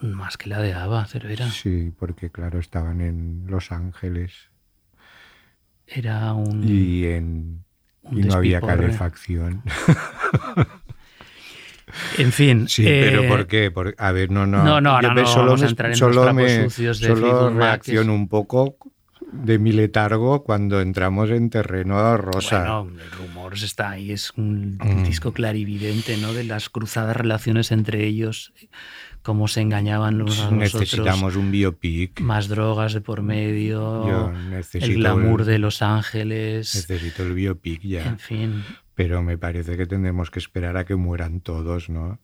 Más 0.00 0.36
que 0.38 0.48
la 0.48 0.60
de 0.60 0.72
ABBA, 0.72 1.04
Cervera. 1.06 1.50
Sí, 1.50 1.92
porque 1.98 2.30
claro, 2.30 2.58
estaban 2.60 3.00
en 3.00 3.44
Los 3.48 3.70
Ángeles 3.72 4.50
Era 5.86 6.32
un... 6.32 6.62
y, 6.66 7.04
en, 7.06 7.64
un 8.02 8.18
y 8.18 8.22
no 8.22 8.34
había 8.34 8.60
calefacción. 8.60 9.62
En 12.18 12.32
fin. 12.32 12.68
Sí, 12.68 12.84
eh, 12.86 13.00
pero 13.10 13.28
¿por 13.28 13.46
qué? 13.46 13.70
Por- 13.70 13.94
a 13.98 14.12
ver, 14.12 14.30
no, 14.30 14.46
no. 14.46 14.62
No, 14.64 14.80
no, 14.80 14.90
ahora 14.90 15.14
no 15.14 15.26
solo 15.26 15.46
vamos 15.46 15.62
a 15.62 15.64
me, 15.64 15.70
entrar 15.70 15.90
en 15.90 15.96
solo 15.96 16.34
me- 16.34 16.64
sucios 16.64 17.00
de 17.00 17.08
solo 17.08 17.50
reacciono 17.50 18.12
es- 18.12 18.18
un 18.18 18.28
poco 18.28 18.76
de 19.32 19.58
mi 19.60 19.70
letargo 19.72 20.42
cuando 20.42 20.80
entramos 20.80 21.30
en 21.30 21.50
terreno 21.50 22.16
rosa. 22.16 22.58
Bueno, 22.82 23.00
el 23.00 23.10
rumor 23.12 23.54
está 23.54 23.90
ahí, 23.90 24.10
es 24.10 24.32
un 24.36 24.76
Mm. 24.82 25.04
disco 25.04 25.32
clarividente, 25.32 26.16
¿no? 26.16 26.32
De 26.32 26.42
las 26.44 26.68
cruzadas 26.68 27.16
relaciones 27.16 27.70
entre 27.70 28.04
ellos, 28.06 28.52
cómo 29.22 29.46
se 29.48 29.60
engañaban 29.60 30.18
los 30.18 30.40
a 30.40 30.44
los 30.50 30.52
Necesitamos 30.74 31.22
otros, 31.34 31.36
un 31.36 31.50
biopic. 31.52 32.20
más 32.22 32.48
drogas 32.48 32.92
de 32.92 33.02
por 33.02 33.22
medio, 33.22 34.08
Yo 34.08 34.32
necesito 34.32 34.86
el 34.86 34.94
glamour 34.96 35.42
el- 35.42 35.46
de 35.46 35.58
Los 35.60 35.82
Ángeles, 35.82 36.74
Necesito 36.74 37.22
el 37.22 37.34
biopic 37.34 37.82
ya. 37.82 38.04
en 38.06 38.18
fin. 38.18 38.64
Pero 39.00 39.22
me 39.22 39.38
parece 39.38 39.78
que 39.78 39.86
tendremos 39.86 40.30
que 40.30 40.40
esperar 40.40 40.76
a 40.76 40.84
que 40.84 40.94
mueran 40.94 41.40
todos, 41.40 41.88
¿no? 41.88 42.20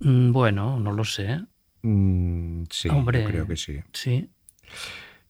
Mm, 0.00 0.30
Bueno, 0.30 0.78
no 0.78 0.92
lo 0.92 1.02
sé. 1.02 1.46
Mm, 1.80 2.64
sí, 2.68 2.90
Hombre, 2.90 3.22
yo 3.22 3.28
creo 3.30 3.46
que 3.46 3.56
sí. 3.56 3.80
Sí. 3.94 4.28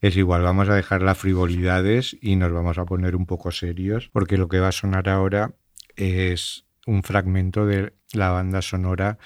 es 0.01 0.16
igual, 0.16 0.43
vamos 0.43 0.68
a 0.68 0.74
dejar 0.74 1.01
las 1.01 1.16
frivolidades 1.16 2.16
y 2.20 2.34
nos 2.34 2.51
vamos 2.51 2.76
a 2.78 2.86
poner 2.86 3.14
un 3.14 3.24
poco 3.24 3.53
serios, 3.53 4.09
porque 4.12 4.36
lo 4.36 4.49
que 4.49 4.59
va 4.59 4.66
a 4.66 4.72
sonar 4.72 5.09
ahora 5.09 5.55
es 5.95 6.66
un 6.88 7.05
fragmento 7.05 7.64
de 7.64 7.93
la 8.12 8.30
banda 8.30 8.62
sonora 8.62 9.18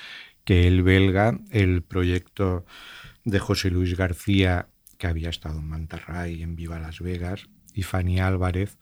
que 0.45 0.69
el 0.69 0.83
belga, 0.83 1.41
el 1.51 1.83
proyecto 1.83 2.67
de 3.25 3.39
José 3.39 3.71
Luis 3.71 3.97
García, 3.97 4.69
que 4.99 5.07
había 5.07 5.31
estado 5.31 5.61
en 5.61 5.67
Mantarray, 5.67 6.43
en 6.43 6.57
Viva 6.57 6.79
Las 6.79 7.01
Vegas, 7.01 7.49
y 7.73 7.85
Fanny 7.85 8.21
Álvarez, 8.21 8.77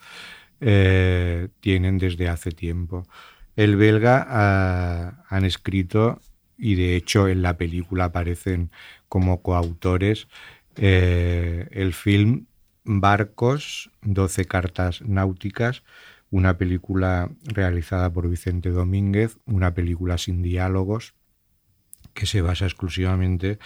eh, 0.66 1.48
tienen 1.60 1.98
desde 1.98 2.28
hace 2.28 2.50
tiempo. 2.50 3.06
El 3.54 3.76
belga 3.76 4.26
ah, 4.26 5.22
han 5.28 5.44
escrito, 5.44 6.22
y 6.56 6.74
de 6.76 6.96
hecho 6.96 7.28
en 7.28 7.42
la 7.42 7.58
película 7.58 8.06
aparecen 8.06 8.70
como 9.10 9.42
coautores, 9.42 10.26
eh, 10.76 11.68
el 11.70 11.92
film 11.92 12.46
Barcos, 12.82 13.90
12 14.02 14.46
cartas 14.46 15.02
náuticas, 15.02 15.82
una 16.30 16.56
película 16.56 17.30
realizada 17.44 18.10
por 18.10 18.30
Vicente 18.30 18.70
Domínguez, 18.70 19.36
una 19.44 19.74
película 19.74 20.16
sin 20.16 20.40
diálogos, 20.40 21.14
que 22.14 22.24
se 22.24 22.40
basa 22.40 22.64
exclusivamente 22.64 23.58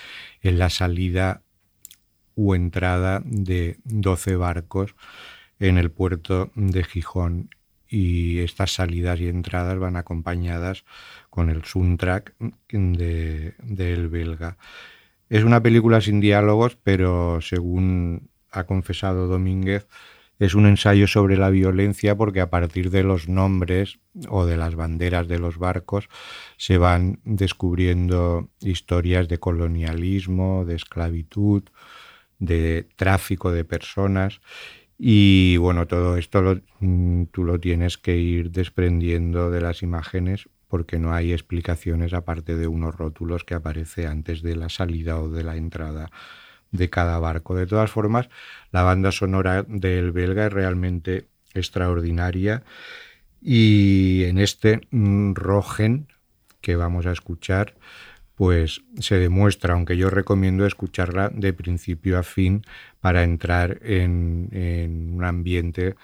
en 0.42 0.58
la 0.58 0.68
salida 0.68 1.42
u 2.34 2.54
entrada 2.54 3.22
de 3.24 3.78
12 3.84 4.34
barcos 4.34 4.96
en 5.60 5.78
el 5.78 5.90
puerto 5.90 6.50
de 6.54 6.84
Gijón 6.84 7.50
y 7.88 8.40
estas 8.40 8.74
salidas 8.74 9.20
y 9.20 9.28
entradas 9.28 9.78
van 9.78 9.96
acompañadas 9.96 10.84
con 11.30 11.50
el 11.50 11.64
soundtrack 11.64 12.34
de, 12.70 13.54
del 13.62 14.08
belga. 14.08 14.58
Es 15.28 15.44
una 15.44 15.62
película 15.62 16.00
sin 16.00 16.20
diálogos, 16.20 16.76
pero 16.82 17.40
según 17.40 18.30
ha 18.50 18.64
confesado 18.64 19.26
Domínguez, 19.26 19.86
es 20.38 20.54
un 20.54 20.66
ensayo 20.66 21.08
sobre 21.08 21.36
la 21.36 21.50
violencia 21.50 22.16
porque 22.16 22.40
a 22.40 22.48
partir 22.48 22.90
de 22.90 23.02
los 23.02 23.28
nombres 23.28 23.98
o 24.28 24.46
de 24.46 24.56
las 24.56 24.76
banderas 24.76 25.26
de 25.26 25.38
los 25.38 25.58
barcos 25.58 26.08
se 26.56 26.78
van 26.78 27.20
descubriendo 27.24 28.48
historias 28.60 29.28
de 29.28 29.38
colonialismo, 29.38 30.64
de 30.64 30.76
esclavitud, 30.76 31.64
de 32.38 32.86
tráfico 32.96 33.50
de 33.50 33.64
personas 33.64 34.40
y 34.98 35.56
bueno, 35.58 35.86
todo 35.86 36.16
esto 36.16 36.60
mm, 36.80 37.24
tú 37.26 37.44
lo 37.44 37.60
tienes 37.60 37.98
que 37.98 38.16
ir 38.16 38.50
desprendiendo 38.50 39.50
de 39.50 39.60
las 39.60 39.82
imágenes 39.82 40.48
porque 40.66 40.98
no 40.98 41.14
hay 41.14 41.32
explicaciones 41.32 42.12
aparte 42.12 42.56
de 42.56 42.66
unos 42.66 42.96
rótulos 42.96 43.44
que 43.44 43.54
aparece 43.54 44.06
antes 44.06 44.42
de 44.42 44.56
la 44.56 44.68
salida 44.68 45.20
o 45.20 45.30
de 45.30 45.44
la 45.44 45.56
entrada 45.56 46.10
de 46.72 46.90
cada 46.90 47.18
barco. 47.18 47.54
De 47.54 47.66
todas 47.66 47.90
formas, 47.90 48.28
la 48.72 48.82
banda 48.82 49.12
sonora 49.12 49.62
del 49.62 50.12
belga 50.12 50.46
es 50.46 50.52
realmente 50.52 51.28
extraordinaria 51.54 52.64
y 53.40 54.24
en 54.24 54.38
este 54.38 54.80
mm, 54.90 55.34
Rogen 55.34 56.08
que 56.60 56.76
vamos 56.76 57.06
a 57.06 57.12
escuchar, 57.12 57.76
pues 58.38 58.82
se 59.00 59.16
demuestra, 59.16 59.74
aunque 59.74 59.96
yo 59.96 60.10
recomiendo 60.10 60.64
escucharla 60.64 61.28
de 61.28 61.52
principio 61.52 62.20
a 62.20 62.22
fin 62.22 62.62
para 63.00 63.24
entrar 63.24 63.80
en, 63.82 65.10
un 65.12 65.24
ambiente 65.24 65.96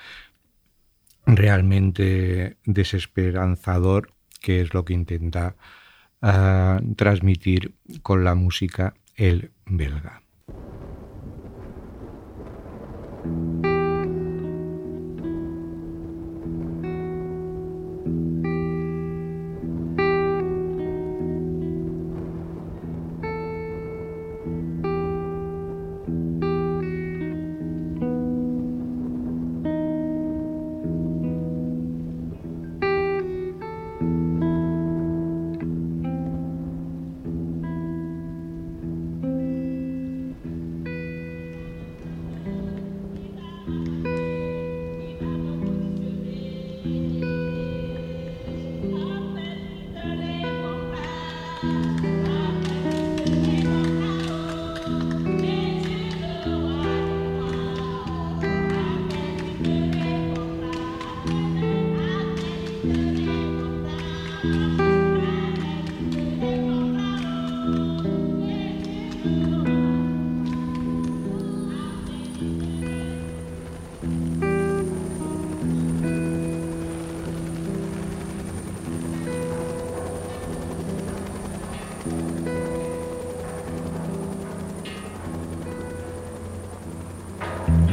realmente 1.26 2.56
desesperanzador, 2.64 4.10
que 4.40 4.60
es 4.60 4.74
lo 4.74 4.84
que 4.84 4.94
intenta 4.94 5.54
ah, 6.22 6.80
transmitir 6.96 7.76
con 8.02 8.24
la 8.24 8.34
música 8.34 8.94
el 9.14 9.52
belga. 9.66 10.20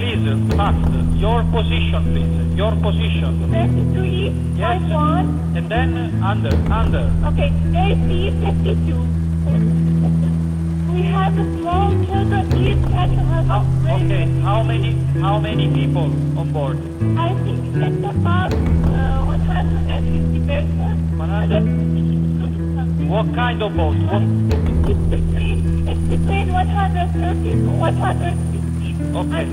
Please, 0.02 0.26
faster. 0.58 1.02
Your 1.22 1.44
position, 1.54 2.02
please. 2.10 2.58
Your 2.58 2.72
position. 2.82 3.38
33, 3.54 4.34
Yes. 4.58 4.82
51. 4.82 5.54
And 5.56 5.70
then 5.70 5.94
under, 6.24 6.50
under. 6.74 7.06
Okay, 7.30 7.54
AC 7.78 8.34
52. 8.42 8.98
We 10.92 11.02
have 11.14 11.36
small 11.38 11.92
children, 12.10 12.50
please 12.50 12.82
have 12.98 13.14
us 13.46 13.66
ready? 13.86 14.06
okay, 14.06 14.26
how 14.42 14.64
many, 14.64 14.98
how 15.22 15.38
many 15.40 15.70
people 15.72 16.10
on 16.40 16.52
board? 16.52 16.78
I 17.20 17.36
think 17.46 17.62
it's 17.78 18.04
about 18.04 18.52
uh, 18.54 19.38
150 19.38 20.40
persons. 20.50 21.14
100? 21.14 23.08
What 23.08 23.36
kind 23.36 23.62
of 23.62 23.76
boat? 23.78 23.96
What, 24.10 24.24
It's 24.90 24.98
between, 25.14 25.94
130 26.54 27.52
to 27.52 27.70
150. 27.70 28.31
Okay. 29.14 29.46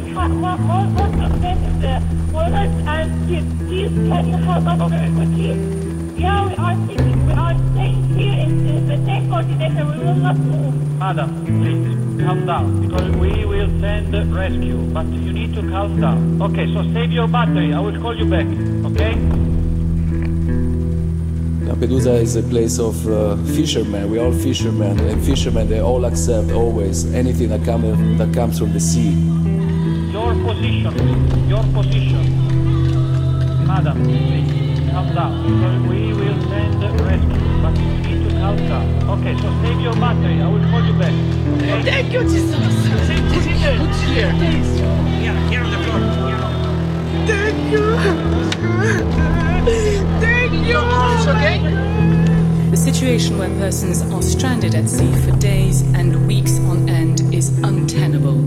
Yeah, 6.19 6.47
we 6.47 6.55
are 6.57 6.75
thinking, 6.87 7.27
we 7.27 7.33
are 7.33 7.57
staying 7.73 8.05
here 8.17 8.39
in 8.45 8.53
the, 8.65 8.97
the 8.97 9.05
same. 9.05 9.29
We 9.29 10.05
will 10.05 10.15
not 10.15 10.37
move. 10.37 10.99
madam, 10.99 11.45
please, 11.45 12.25
calm 12.25 12.47
down. 12.47 12.87
Because 12.87 13.11
we 13.17 13.45
will 13.45 13.69
send 13.81 14.35
rescue, 14.35 14.79
but 14.93 15.07
you 15.07 15.33
need 15.33 15.55
to 15.55 15.63
calm 15.63 16.01
down. 16.01 16.43
Okay, 16.43 16.73
so 16.73 16.83
save 16.93 17.13
your 17.13 17.29
battery. 17.29 17.73
I 17.73 17.81
will 17.81 18.01
call 18.01 18.17
you 18.17 18.27
back, 18.27 18.47
okay? 18.91 19.15
Lampedusa 21.67 22.21
is 22.21 22.37
a 22.37 22.43
place 22.43 22.79
of 22.79 23.07
uh, 23.07 23.37
fishermen. 23.55 24.11
We're 24.11 24.25
all 24.25 24.33
fishermen, 24.33 24.99
and 25.01 25.23
fishermen 25.25 25.69
they 25.69 25.81
all 25.81 26.05
accept 26.05 26.51
always 26.51 27.13
anything 27.15 27.49
that, 27.51 27.65
come, 27.65 27.83
that 28.19 28.33
comes 28.35 28.59
from 28.59 28.73
the 28.73 28.81
sea. 28.81 29.15
Your 30.29 30.37
position. 30.45 30.93
Your 31.49 31.65
position. 31.73 32.25
Madam, 33.67 34.05
please, 34.05 34.91
calm 34.91 35.15
down. 35.15 35.89
We 35.89 36.13
will 36.13 36.39
send 36.51 36.83
the 36.83 36.89
rescue, 37.03 37.63
but 37.63 37.75
you 37.79 37.89
need 38.05 38.29
to 38.29 38.35
calm 38.37 38.57
down. 38.57 38.87
Okay, 39.09 39.35
so 39.41 39.49
save 39.63 39.81
your 39.81 39.95
battery. 39.95 40.43
I 40.43 40.49
will 40.49 40.61
call 40.69 40.85
you 40.85 40.93
back. 40.99 41.15
Okay? 41.63 41.83
Thank 41.83 42.13
you, 42.13 42.23
Jesus. 42.25 42.75
Sit 43.07 43.19
here. 43.57 43.79
Sit 43.95 44.11
here. 44.13 44.31
Here, 44.33 45.35
here 45.49 45.63
on 45.65 45.71
the 45.71 45.79
floor. 45.85 46.01
Thank 47.27 47.59
you. 47.73 47.85
Thank 50.21 50.53
you. 50.69 50.81
It's 51.17 51.27
okay? 51.27 51.57
The 52.71 52.77
situation 52.77 53.39
where 53.39 53.49
persons 53.49 54.03
are 54.03 54.21
stranded 54.21 54.75
at 54.75 54.91
sea 54.91 55.11
for 55.23 55.31
days 55.39 55.81
and 55.95 56.27
weeks 56.27 56.59
on 56.61 56.87
end 56.91 57.23
is 57.35 57.49
untenable. 57.61 58.39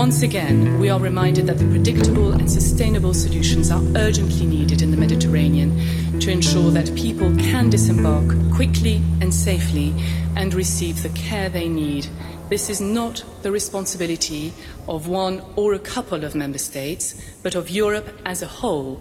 Once 0.00 0.22
again, 0.22 0.78
we 0.78 0.88
are 0.88 0.98
reminded 0.98 1.46
that 1.46 1.58
the 1.58 1.66
predictable 1.66 2.32
and 2.32 2.50
sustainable 2.50 3.12
solutions 3.12 3.70
are 3.70 3.82
urgently 3.96 4.46
needed 4.46 4.80
in 4.80 4.90
the 4.90 4.96
Mediterranean 4.96 6.18
to 6.18 6.30
ensure 6.30 6.70
that 6.70 6.94
people 6.96 7.30
can 7.36 7.68
disembark 7.68 8.24
quickly 8.50 9.02
and 9.20 9.34
safely 9.34 9.94
and 10.36 10.54
receive 10.54 11.02
the 11.02 11.10
care 11.10 11.50
they 11.50 11.68
need 11.68 12.08
This 12.50 12.68
is 12.68 12.80
not 12.80 13.22
the 13.42 13.52
responsibility 13.52 14.52
of 14.88 15.06
one 15.06 15.40
or 15.54 15.74
a 15.74 15.78
couple 15.78 16.24
of 16.24 16.34
member 16.34 16.58
states, 16.58 17.14
but 17.44 17.54
of 17.54 17.70
Europe 17.70 18.08
as 18.26 18.42
a 18.42 18.48
whole. 18.48 19.00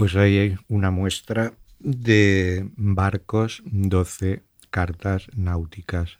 Pues 0.00 0.16
hay 0.16 0.56
una 0.68 0.90
muestra 0.90 1.52
de 1.78 2.70
barcos, 2.74 3.62
12 3.66 4.42
cartas 4.70 5.26
náuticas. 5.36 6.16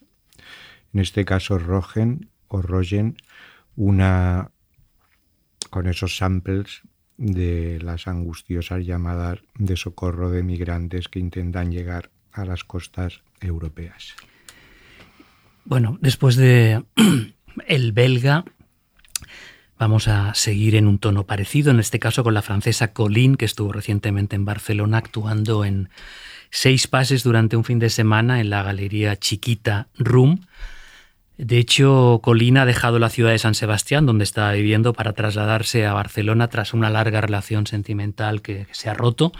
En 0.92 1.00
este 1.00 1.24
caso, 1.24 1.58
Rogen 1.58 2.28
o 2.48 2.60
Rogen, 2.60 3.16
una 3.76 4.50
con 5.70 5.86
esos 5.86 6.18
samples 6.18 6.82
de 7.16 7.80
las 7.80 8.06
angustiosas 8.06 8.84
llamadas 8.84 9.38
de 9.54 9.78
socorro 9.78 10.30
de 10.30 10.42
migrantes 10.42 11.08
que 11.08 11.18
intentan 11.18 11.72
llegar 11.72 12.10
a 12.32 12.44
las 12.44 12.64
costas 12.64 13.22
europeas. 13.40 14.14
Bueno, 15.64 15.96
después 16.02 16.36
de 16.36 16.84
el 17.66 17.92
belga, 17.92 18.44
vamos 19.80 20.08
a 20.08 20.34
seguir 20.34 20.76
en 20.76 20.86
un 20.86 20.98
tono 20.98 21.24
parecido, 21.24 21.70
en 21.70 21.80
este 21.80 21.98
caso 21.98 22.22
con 22.22 22.34
la 22.34 22.42
francesa 22.42 22.92
Colin, 22.92 23.36
que 23.36 23.46
estuvo 23.46 23.72
recientemente 23.72 24.36
en 24.36 24.44
Barcelona 24.44 24.98
actuando 24.98 25.64
en 25.64 25.88
seis 26.50 26.86
pases 26.86 27.22
durante 27.22 27.56
un 27.56 27.64
fin 27.64 27.78
de 27.78 27.88
semana 27.88 28.40
en 28.40 28.50
la 28.50 28.62
galería 28.62 29.16
Chiquita 29.16 29.88
Room. 29.96 30.42
De 31.38 31.56
hecho, 31.56 32.20
Colin 32.22 32.58
ha 32.58 32.66
dejado 32.66 32.98
la 32.98 33.08
ciudad 33.08 33.30
de 33.30 33.38
San 33.38 33.54
Sebastián, 33.54 34.04
donde 34.04 34.24
estaba 34.24 34.52
viviendo, 34.52 34.92
para 34.92 35.14
trasladarse 35.14 35.86
a 35.86 35.94
Barcelona 35.94 36.48
tras 36.48 36.74
una 36.74 36.90
larga 36.90 37.22
relación 37.22 37.66
sentimental 37.66 38.42
que, 38.42 38.66
se 38.72 38.90
ha 38.90 38.94
roto. 38.94 39.32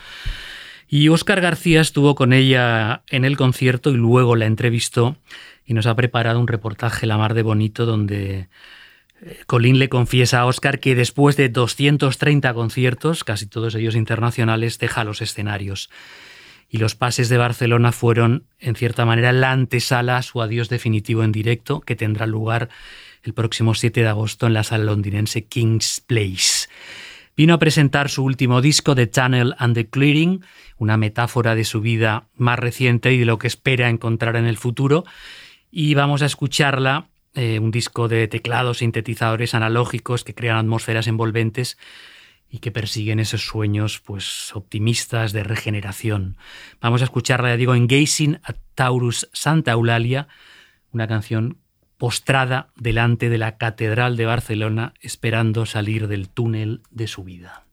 Y 0.88 1.09
Óscar 1.09 1.43
García 1.43 1.82
estuvo 1.82 2.14
con 2.14 2.32
ella 2.32 3.03
en 3.11 3.26
el 3.26 3.36
concierto 3.36 3.91
y 3.91 3.97
luego 3.97 4.36
la 4.36 4.47
entrevistó 4.47 5.18
y 5.66 5.74
nos 5.74 5.84
ha 5.84 5.95
preparado 5.95 6.41
un 6.41 6.49
reportaje 6.49 7.07
la 7.07 7.18
mar 7.18 7.34
de 7.34 7.43
bonito 7.43 7.84
donde 7.84 8.49
Colin 9.46 9.78
le 9.78 9.88
confiesa 9.88 10.40
a 10.40 10.46
Óscar 10.46 10.80
que 10.80 10.94
después 10.94 11.36
de 11.36 11.48
230 11.48 12.54
conciertos, 12.54 13.24
casi 13.24 13.46
todos 13.46 13.74
ellos 13.74 13.94
internacionales, 13.94 14.78
deja 14.78 15.04
los 15.04 15.20
escenarios. 15.20 15.90
Y 16.68 16.78
los 16.78 16.94
pases 16.94 17.28
de 17.28 17.36
Barcelona 17.36 17.92
fueron, 17.92 18.44
en 18.58 18.76
cierta 18.76 19.04
manera, 19.04 19.32
la 19.32 19.50
antesala 19.50 20.16
a 20.16 20.22
su 20.22 20.40
adiós 20.40 20.68
definitivo 20.68 21.24
en 21.24 21.32
directo, 21.32 21.80
que 21.80 21.96
tendrá 21.96 22.26
lugar 22.26 22.68
el 23.22 23.34
próximo 23.34 23.74
7 23.74 24.00
de 24.00 24.08
agosto 24.08 24.46
en 24.46 24.54
la 24.54 24.62
sala 24.62 24.84
londinense 24.84 25.44
King's 25.44 26.00
Place. 26.00 26.68
Vino 27.36 27.54
a 27.54 27.58
presentar 27.58 28.08
su 28.08 28.24
último 28.24 28.60
disco, 28.60 28.94
The 28.94 29.06
Tunnel 29.06 29.54
and 29.58 29.74
the 29.74 29.88
Clearing, 29.88 30.44
una 30.78 30.96
metáfora 30.96 31.54
de 31.54 31.64
su 31.64 31.80
vida 31.80 32.28
más 32.36 32.58
reciente 32.58 33.12
y 33.12 33.18
de 33.18 33.24
lo 33.24 33.38
que 33.38 33.46
espera 33.46 33.88
encontrar 33.88 34.36
en 34.36 34.46
el 34.46 34.56
futuro. 34.56 35.04
Y 35.70 35.94
vamos 35.94 36.22
a 36.22 36.26
escucharla, 36.26 37.09
eh, 37.35 37.59
un 37.59 37.70
disco 37.70 38.09
de 38.09 38.26
teclados, 38.28 38.78
sintetizadores 38.78 39.55
analógicos 39.55 40.24
que 40.24 40.35
crean 40.35 40.57
atmósferas 40.57 41.07
envolventes 41.07 41.78
y 42.51 42.59
que 42.59 42.72
persiguen 42.72 43.20
esos 43.20 43.43
sueños 43.43 44.01
pues 44.01 44.55
optimistas 44.55 45.33
de 45.33 45.45
regeneración. 45.45 46.37
Vamos 46.81 47.01
a 47.01 47.05
escucharla, 47.05 47.51
ya 47.51 47.57
digo, 47.57 47.74
en 47.74 47.87
Gazing 47.87 48.41
at 48.43 48.57
Taurus 48.74 49.28
Santa 49.33 49.72
Eulalia, 49.72 50.26
una 50.93 51.07
canción 51.07 51.59
postrada 51.99 52.70
delante 52.76 53.28
de 53.28 53.39
la 53.39 53.59
Catedral 53.59 54.16
de 54.16 54.26
Barcelona, 54.26 54.95
esperando 55.01 55.66
salir 55.66 56.09
del 56.09 56.28
túnel 56.28 56.83
de 56.91 57.07
su 57.07 57.22
vida. 57.22 57.64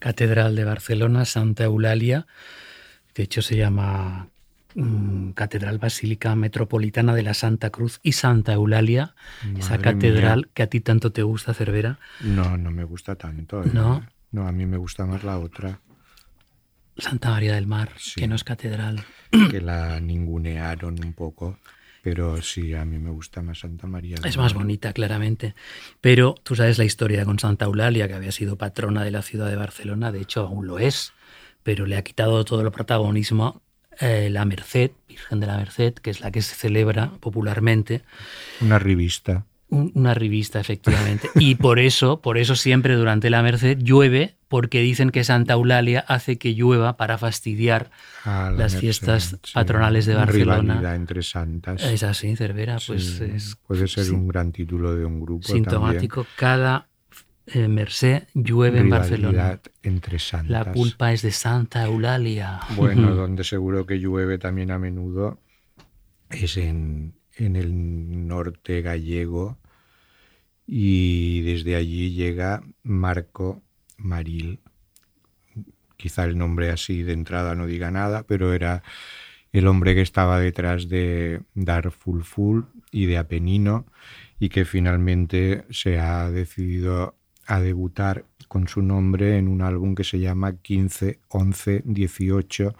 Catedral 0.00 0.54
de 0.56 0.64
Barcelona, 0.64 1.24
Santa 1.24 1.64
Eulalia. 1.64 2.26
De 3.14 3.22
hecho, 3.24 3.42
se 3.42 3.56
llama 3.56 4.28
mm, 4.74 5.30
Catedral 5.32 5.78
Basílica 5.78 6.34
Metropolitana 6.36 7.14
de 7.14 7.22
la 7.22 7.34
Santa 7.34 7.70
Cruz 7.70 8.00
y 8.02 8.12
Santa 8.12 8.52
Eulalia, 8.52 9.14
esa 9.58 9.78
catedral 9.78 10.38
mía. 10.40 10.48
que 10.54 10.62
a 10.62 10.66
ti 10.68 10.80
tanto 10.80 11.10
te 11.12 11.22
gusta, 11.22 11.54
Cervera. 11.54 11.98
No, 12.20 12.56
no 12.56 12.70
me 12.70 12.84
gusta 12.84 13.16
tanto. 13.16 13.62
¿eh? 13.64 13.70
¿No? 13.72 14.06
No, 14.30 14.46
a 14.46 14.52
mí 14.52 14.66
me 14.66 14.76
gusta 14.76 15.06
más 15.06 15.24
la 15.24 15.38
otra, 15.38 15.80
Santa 16.96 17.30
María 17.30 17.54
del 17.54 17.66
Mar, 17.66 17.90
Sí. 17.96 18.20
que 18.20 18.26
no 18.28 18.34
es 18.34 18.44
catedral. 18.44 19.04
que 19.50 19.60
la 19.60 20.00
ningunearon 20.00 21.02
un 21.04 21.12
poco. 21.12 21.58
Pero 22.02 22.40
sí, 22.42 22.74
a 22.74 22.84
mí 22.84 22.98
me 22.98 23.10
gusta 23.10 23.42
más 23.42 23.60
Santa 23.60 23.86
María. 23.86 24.16
Es 24.24 24.36
más 24.36 24.54
bonita, 24.54 24.92
claramente. 24.92 25.54
Pero 26.00 26.34
tú 26.42 26.54
sabes 26.54 26.78
la 26.78 26.84
historia 26.84 27.24
con 27.24 27.38
Santa 27.38 27.66
Eulalia, 27.66 28.08
que 28.08 28.14
había 28.14 28.32
sido 28.32 28.56
patrona 28.56 29.04
de 29.04 29.10
la 29.10 29.22
ciudad 29.22 29.48
de 29.48 29.56
Barcelona, 29.56 30.12
de 30.12 30.20
hecho 30.20 30.46
aún 30.46 30.66
lo 30.66 30.78
es, 30.78 31.12
pero 31.62 31.86
le 31.86 31.96
ha 31.96 32.02
quitado 32.02 32.44
todo 32.44 32.60
el 32.62 32.70
protagonismo 32.70 33.62
eh, 34.00 34.30
la 34.30 34.44
Merced, 34.44 34.92
Virgen 35.08 35.40
de 35.40 35.46
la 35.48 35.56
Merced, 35.56 35.94
que 35.94 36.10
es 36.10 36.20
la 36.20 36.30
que 36.30 36.40
se 36.40 36.54
celebra 36.54 37.10
popularmente, 37.20 38.02
Una 38.60 38.78
revista. 38.78 39.44
Un- 39.68 39.92
una 39.94 40.14
revista 40.14 40.60
efectivamente. 40.60 41.28
Y 41.38 41.54
por 41.56 41.78
eso, 41.78 42.20
por 42.20 42.38
eso 42.38 42.54
siempre 42.56 42.94
durante 42.94 43.30
la 43.30 43.42
Merced 43.42 43.78
llueve, 43.78 44.36
porque 44.48 44.80
dicen 44.80 45.10
que 45.10 45.24
Santa 45.24 45.52
Eulalia 45.54 46.00
hace 46.08 46.38
que 46.38 46.54
llueva 46.54 46.96
para 46.96 47.18
fastidiar 47.18 47.90
la 48.24 48.50
las 48.50 48.58
Merced, 48.58 48.80
fiestas 48.80 49.36
sí. 49.42 49.52
patronales 49.52 50.06
de 50.06 50.14
Barcelona. 50.14 50.74
Rivalidad 50.74 50.94
entre 50.96 51.22
santas. 51.22 51.82
Es 51.84 52.02
así, 52.02 52.34
Cervera, 52.34 52.78
pues 52.86 53.20
es 53.20 53.56
puede 53.66 53.86
ser 53.88 54.04
sí, 54.04 54.10
un 54.12 54.26
gran 54.28 54.52
título 54.52 54.94
de 54.94 55.04
un 55.04 55.20
grupo. 55.20 55.46
sintomático. 55.46 56.26
Cada 56.36 56.88
eh, 57.46 57.68
Merced 57.68 58.24
llueve 58.34 58.80
en. 58.80 58.88
Barcelona. 58.88 59.30
Rivalidad 59.32 59.60
entre 59.82 60.18
santas. 60.18 60.50
La 60.66 60.72
culpa 60.72 61.12
es 61.12 61.20
de 61.22 61.30
Santa 61.30 61.84
Eulalia. 61.84 62.60
Bueno, 62.76 63.14
donde 63.14 63.44
seguro 63.44 63.84
que 63.84 63.98
llueve 63.98 64.38
también 64.38 64.70
a 64.70 64.78
menudo 64.78 65.40
es 66.30 66.56
en, 66.56 67.14
en 67.38 67.56
el 67.56 68.26
norte 68.26 68.82
gallego 68.82 69.58
y 70.66 71.40
desde 71.42 71.76
allí 71.76 72.12
llega 72.12 72.62
Marco 72.82 73.62
Maril. 73.96 74.60
Quizá 75.96 76.24
el 76.24 76.36
nombre 76.36 76.70
así 76.70 77.02
de 77.02 77.14
entrada 77.14 77.54
no 77.54 77.66
diga 77.66 77.90
nada, 77.90 78.24
pero 78.24 78.52
era 78.52 78.82
el 79.52 79.66
hombre 79.66 79.94
que 79.94 80.02
estaba 80.02 80.38
detrás 80.38 80.88
de 80.88 81.40
Dar 81.54 81.90
Fulful 81.90 82.66
y 82.92 83.06
de 83.06 83.18
Apenino 83.18 83.86
y 84.38 84.50
que 84.50 84.64
finalmente 84.64 85.64
se 85.70 85.98
ha 85.98 86.30
decidido 86.30 87.16
a 87.46 87.60
debutar 87.60 88.26
con 88.46 88.68
su 88.68 88.82
nombre 88.82 89.38
en 89.38 89.48
un 89.48 89.62
álbum 89.62 89.94
que 89.94 90.04
se 90.04 90.18
llama 90.18 90.56
15, 90.56 91.18
11, 91.28 91.82
18, 91.86 92.76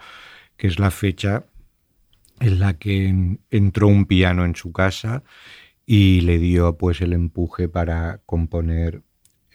que 0.57 0.67
es 0.67 0.79
la 0.79 0.91
fecha 0.91 1.47
en 2.41 2.61
la 2.61 2.75
que 2.75 3.07
en- 3.09 3.41
entró 3.51 3.89
un 3.89 4.07
piano 4.07 4.45
en 4.45 4.55
su 4.55 4.73
casa 4.73 5.23
y 5.87 6.21
le 6.23 6.39
dio 6.39 6.77
pues 6.77 7.01
el 7.01 7.13
empuje 7.13 7.69
para 7.69 8.21
componer 8.27 9.03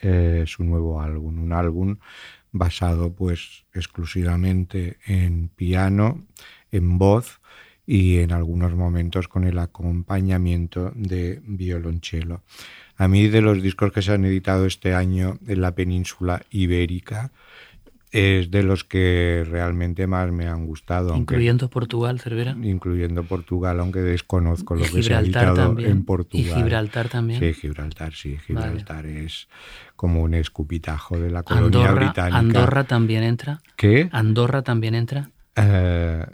eh, 0.02 0.44
su 0.48 0.64
nuevo 0.64 1.02
álbum, 1.02 1.40
un 1.42 1.54
álbum 1.54 1.98
basado 2.52 3.14
pues 3.14 3.66
exclusivamente 3.74 4.98
en 5.06 5.50
piano, 5.50 6.26
en 6.72 6.98
voz 6.98 7.40
y 7.86 8.18
en 8.20 8.32
algunos 8.32 8.74
momentos 8.76 9.28
con 9.28 9.44
el 9.44 9.60
acompañamiento 9.60 10.92
de 10.96 11.42
violonchelo. 11.46 12.44
A 12.96 13.08
mí 13.08 13.28
de 13.28 13.42
los 13.42 13.62
discos 13.62 13.92
que 13.92 14.02
se 14.02 14.14
han 14.14 14.26
editado 14.26 14.66
este 14.66 14.94
año 14.94 15.40
en 15.48 15.62
la 15.62 15.76
península 15.76 16.44
ibérica 16.50 17.32
es 18.14 18.52
de 18.52 18.62
los 18.64 18.84
que 18.84 19.44
realmente 19.50 20.06
más 20.08 20.32
me 20.32 20.48
han 20.48 20.66
gustado. 20.66 21.10
aunque- 21.14 21.34
Incluyendo 21.34 21.70
Portugal, 21.70 22.20
Cervera. 22.20 22.56
incluyendo 22.62 23.24
Portugal, 23.24 23.80
aunque 23.80 24.00
desconozco 24.02 24.76
Y 24.78 24.80
lo 24.82 24.86
que 24.86 25.02
se 25.04 25.16
ha 25.16 25.20
editado 25.20 25.56
también. 25.56 25.90
en 25.92 25.98
Y 25.98 26.04
Portugal. 26.04 26.54
Gibraltar 26.56 27.10
también. 27.10 27.40
Sí, 27.40 27.54
Gibraltar, 27.54 28.14
sí. 28.14 28.38
Gibraltar 28.46 29.08
es 29.08 29.48
como 29.96 30.22
un 30.22 30.36
escupitajo 30.36 31.18
de 31.18 31.32
la 31.32 31.42
colonia 31.44 31.80
Andorra, 31.80 31.94
británica. 32.06 32.38
Andorra 32.38 32.84
también 32.84 33.24
entra. 33.24 33.62
¿Qué? 33.76 34.10
Andorra 34.12 34.62
también 34.62 34.94
entra. 34.96 35.32
Eh, 35.56 36.26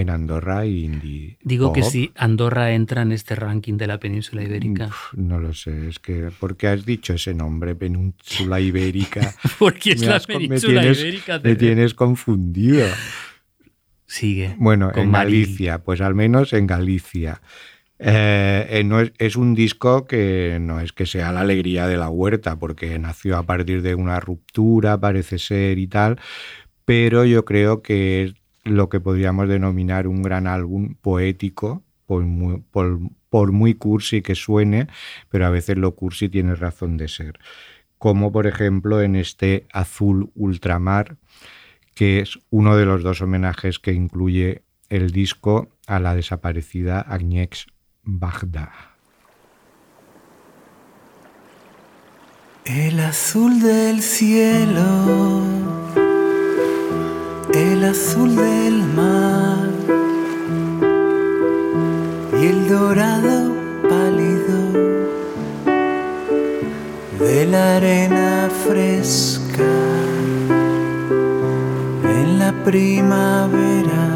en 0.00 0.10
Andorra 0.10 0.64
y 0.66 0.84
indie. 0.84 1.38
Digo 1.42 1.72
que 1.72 1.82
si 1.82 2.12
Andorra 2.16 2.72
entra 2.72 3.02
en 3.02 3.12
este 3.12 3.34
ranking 3.34 3.76
de 3.76 3.86
la 3.86 3.98
península 3.98 4.42
ibérica. 4.42 4.86
Uf, 4.86 5.14
no 5.16 5.38
lo 5.40 5.52
sé, 5.54 5.88
es 5.88 5.98
que 5.98 6.30
¿por 6.38 6.56
qué 6.56 6.68
has 6.68 6.84
dicho 6.84 7.14
ese 7.14 7.34
nombre, 7.34 7.74
península 7.74 8.60
ibérica? 8.60 9.34
Porque 9.58 9.92
es 9.92 10.00
Me 10.00 10.06
la 10.06 10.20
me 10.28 10.34
península 10.34 10.80
tienes- 10.82 11.00
ibérica. 11.00 11.40
Me 11.42 11.56
tienes 11.56 11.94
confundido. 11.94 12.86
Sigue. 14.06 14.54
Bueno, 14.58 14.90
en 14.94 15.10
Maril. 15.10 15.42
Galicia, 15.44 15.78
pues 15.78 16.00
al 16.00 16.14
menos 16.14 16.52
en 16.52 16.66
Galicia. 16.66 17.42
Eh, 17.98 18.66
eh, 18.70 18.84
no 18.84 19.00
es, 19.00 19.12
es 19.18 19.36
un 19.36 19.54
disco 19.54 20.06
que 20.06 20.58
no 20.60 20.80
es 20.80 20.92
que 20.92 21.04
sea 21.04 21.32
la 21.32 21.40
alegría 21.40 21.86
de 21.88 21.96
la 21.96 22.08
huerta, 22.08 22.56
porque 22.56 22.98
nació 22.98 23.36
a 23.36 23.42
partir 23.42 23.82
de 23.82 23.94
una 23.96 24.20
ruptura, 24.20 24.98
parece 25.00 25.38
ser 25.38 25.78
y 25.78 25.88
tal, 25.88 26.18
pero 26.84 27.24
yo 27.24 27.44
creo 27.44 27.82
que 27.82 28.22
es 28.22 28.34
lo 28.70 28.88
que 28.88 29.00
podríamos 29.00 29.48
denominar 29.48 30.06
un 30.06 30.22
gran 30.22 30.46
álbum 30.46 30.94
poético, 31.00 31.82
por 32.06 33.52
muy, 33.52 33.74
cursi 33.74 34.22
que 34.22 34.34
suene, 34.34 34.88
pero 35.28 35.46
a 35.46 35.50
veces 35.50 35.76
lo 35.76 35.94
cursi 35.94 36.28
tiene 36.28 36.54
razón 36.54 36.96
de 36.96 37.08
ser. 37.08 37.38
Como 37.98 38.32
por 38.32 38.46
ejemplo 38.46 39.02
en 39.02 39.16
este 39.16 39.66
Azul 39.72 40.30
Ultramar, 40.34 41.16
que 41.94 42.20
es 42.20 42.38
uno 42.50 42.76
de 42.76 42.86
los 42.86 43.02
dos 43.02 43.20
homenajes 43.20 43.78
que 43.78 43.92
incluye 43.92 44.62
el 44.88 45.10
disco 45.10 45.68
a 45.86 46.00
la 46.00 46.14
desaparecida 46.14 47.00
Agnieszka 47.00 47.72
Bagda. 48.04 48.72
El 52.64 53.00
azul 53.00 53.60
del 53.60 54.02
cielo, 54.02 54.82
el 57.78 57.84
azul 57.84 58.34
del 58.34 58.82
mar 58.96 59.68
y 62.42 62.46
el 62.46 62.68
dorado 62.68 63.52
pálido 63.88 64.58
de 67.20 67.46
la 67.46 67.76
arena 67.76 68.48
fresca 68.66 69.74
en 72.20 72.38
la 72.40 72.52
primavera. 72.64 74.06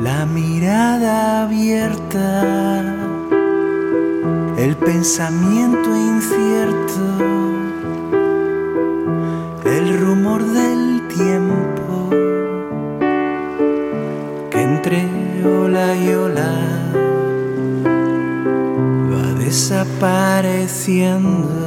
La 0.00 0.24
mirada 0.24 1.42
abierta 1.42 2.84
el 4.56 4.74
pensamiento 4.76 5.94
incierto, 5.94 7.02
hacienda. 20.88 21.57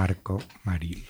Marco 0.00 0.42
Maril. 0.64 1.04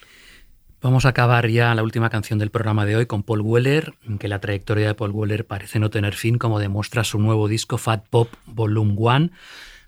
Vamos 0.83 1.05
a 1.05 1.11
acabar 1.11 1.49
ya 1.49 1.73
la 1.77 1.85
última 1.85 2.11
canción 2.11 2.41
del 2.41 2.51
programa 2.51 2.85
de 2.85 2.97
hoy 2.97 3.07
con 3.07 3.23
Paul 3.23 3.43
Weller, 3.43 3.95
que 4.19 4.27
la 4.27 4.41
trayectoria 4.41 4.89
de 4.89 4.97
Paul 4.97 5.13
Weller 5.13 5.47
parece 5.47 5.79
no 5.79 5.91
tener 5.91 6.15
fin, 6.15 6.39
como 6.39 6.59
demuestra 6.59 7.05
su 7.05 7.21
nuevo 7.21 7.47
disco 7.47 7.79
Fat 7.79 8.05
Pop 8.09 8.35
Volume 8.47 8.95
1, 8.97 9.31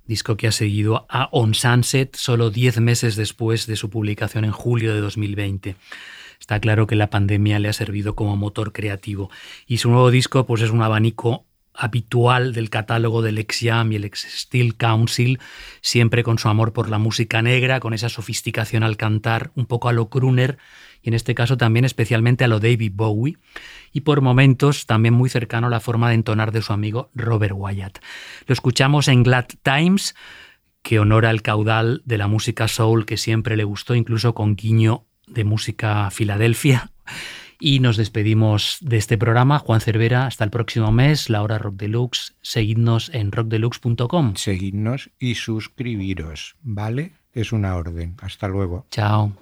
disco 0.07 0.37
que 0.37 0.47
ha 0.47 0.53
seguido 0.53 1.05
a 1.09 1.29
On 1.33 1.53
Sunset 1.53 2.15
solo 2.15 2.51
10 2.51 2.79
meses 2.79 3.17
después 3.17 3.67
de 3.67 3.75
su 3.75 3.91
publicación 3.91 4.45
en 4.45 4.53
julio 4.53 4.95
de 4.95 5.01
2020. 5.01 5.75
Está 6.39 6.61
claro 6.61 6.87
que 6.87 6.95
la 6.95 7.11
pandemia 7.11 7.59
le 7.59 7.71
ha 7.71 7.73
servido 7.73 8.15
como 8.15 8.37
motor 8.37 8.73
creativo 8.73 9.33
y 9.67 9.79
su 9.79 9.91
nuevo 9.91 10.13
disco 10.13 10.47
pues 10.47 10.63
es 10.63 10.71
un 10.71 10.83
abanico 10.83 11.45
habitual 11.75 12.53
del 12.53 12.71
catálogo 12.71 13.23
del 13.23 13.39
ex 13.39 13.61
Jam 13.63 13.93
y 13.93 13.97
el 13.97 14.05
ex 14.05 14.27
Steel 14.43 14.77
Council, 14.77 15.41
siempre 15.81 16.23
con 16.23 16.39
su 16.39 16.49
amor 16.49 16.73
por 16.73 16.89
la 16.89 16.99
música 16.99 17.43
negra, 17.43 17.81
con 17.81 17.95
esa 17.95 18.09
sofisticación 18.09 18.83
al 18.83 18.97
cantar, 18.97 19.51
un 19.55 19.67
poco 19.67 19.89
a 19.89 19.93
lo 19.93 20.09
crooner 20.09 20.59
y 21.03 21.09
en 21.09 21.15
este 21.15 21.35
caso 21.35 21.57
también 21.57 21.85
especialmente 21.85 22.45
a 22.45 22.49
lo 22.49 22.61
David 22.61 22.93
Bowie 22.95 23.37
y 23.93 24.03
por 24.03 24.21
momentos 24.21 24.87
también 24.87 25.15
muy 25.15 25.29
cercano 25.29 25.67
a 25.67 25.71
la 25.71 25.81
forma 25.81 26.09
de 26.09 26.15
entonar 26.15 26.53
de 26.53 26.63
su 26.63 26.73
amigo 26.73 27.11
Robert 27.15 27.55
Wyatt. 27.57 27.99
Lo 28.47 28.53
escuchamos 28.53 29.09
en 29.09 29.23
Glad 29.23 29.47
Times, 29.63 30.15
que 30.83 30.99
honora 30.99 31.31
el 31.31 31.43
caudal 31.43 32.03
de 32.05 32.19
la 32.19 32.27
música 32.27 32.69
soul 32.69 33.07
que 33.07 33.17
siempre 33.17 33.57
le 33.57 33.65
gustó, 33.65 33.95
incluso 33.95 34.35
con 34.35 34.57
guiño 34.57 35.07
de 35.27 35.45
música 35.45 36.11
Filadelfia. 36.11 36.91
Y 37.65 37.79
nos 37.79 37.97
despedimos 37.97 38.79
de 38.81 38.97
este 38.97 39.17
programa. 39.17 39.61
Juan 39.61 39.81
Cervera, 39.81 40.27
hasta 40.27 40.43
el 40.43 40.51
próximo 40.51 40.91
mes, 40.91 41.31
la 41.31 41.43
hora 41.43 41.59
Rock 41.59 41.77
Deluxe. 41.77 42.35
Seguidnos 42.43 43.09
en 43.15 43.31
rockdeluxe.com. 43.31 44.35
Seguidnos 44.35 45.11
y 45.21 45.37
suscribiros, 45.37 46.57
¿vale? 46.63 47.13
Es 47.33 47.53
una 47.53 47.77
orden. 47.77 48.17
Hasta 48.21 48.49
luego. 48.49 48.87
Chao. 48.91 49.33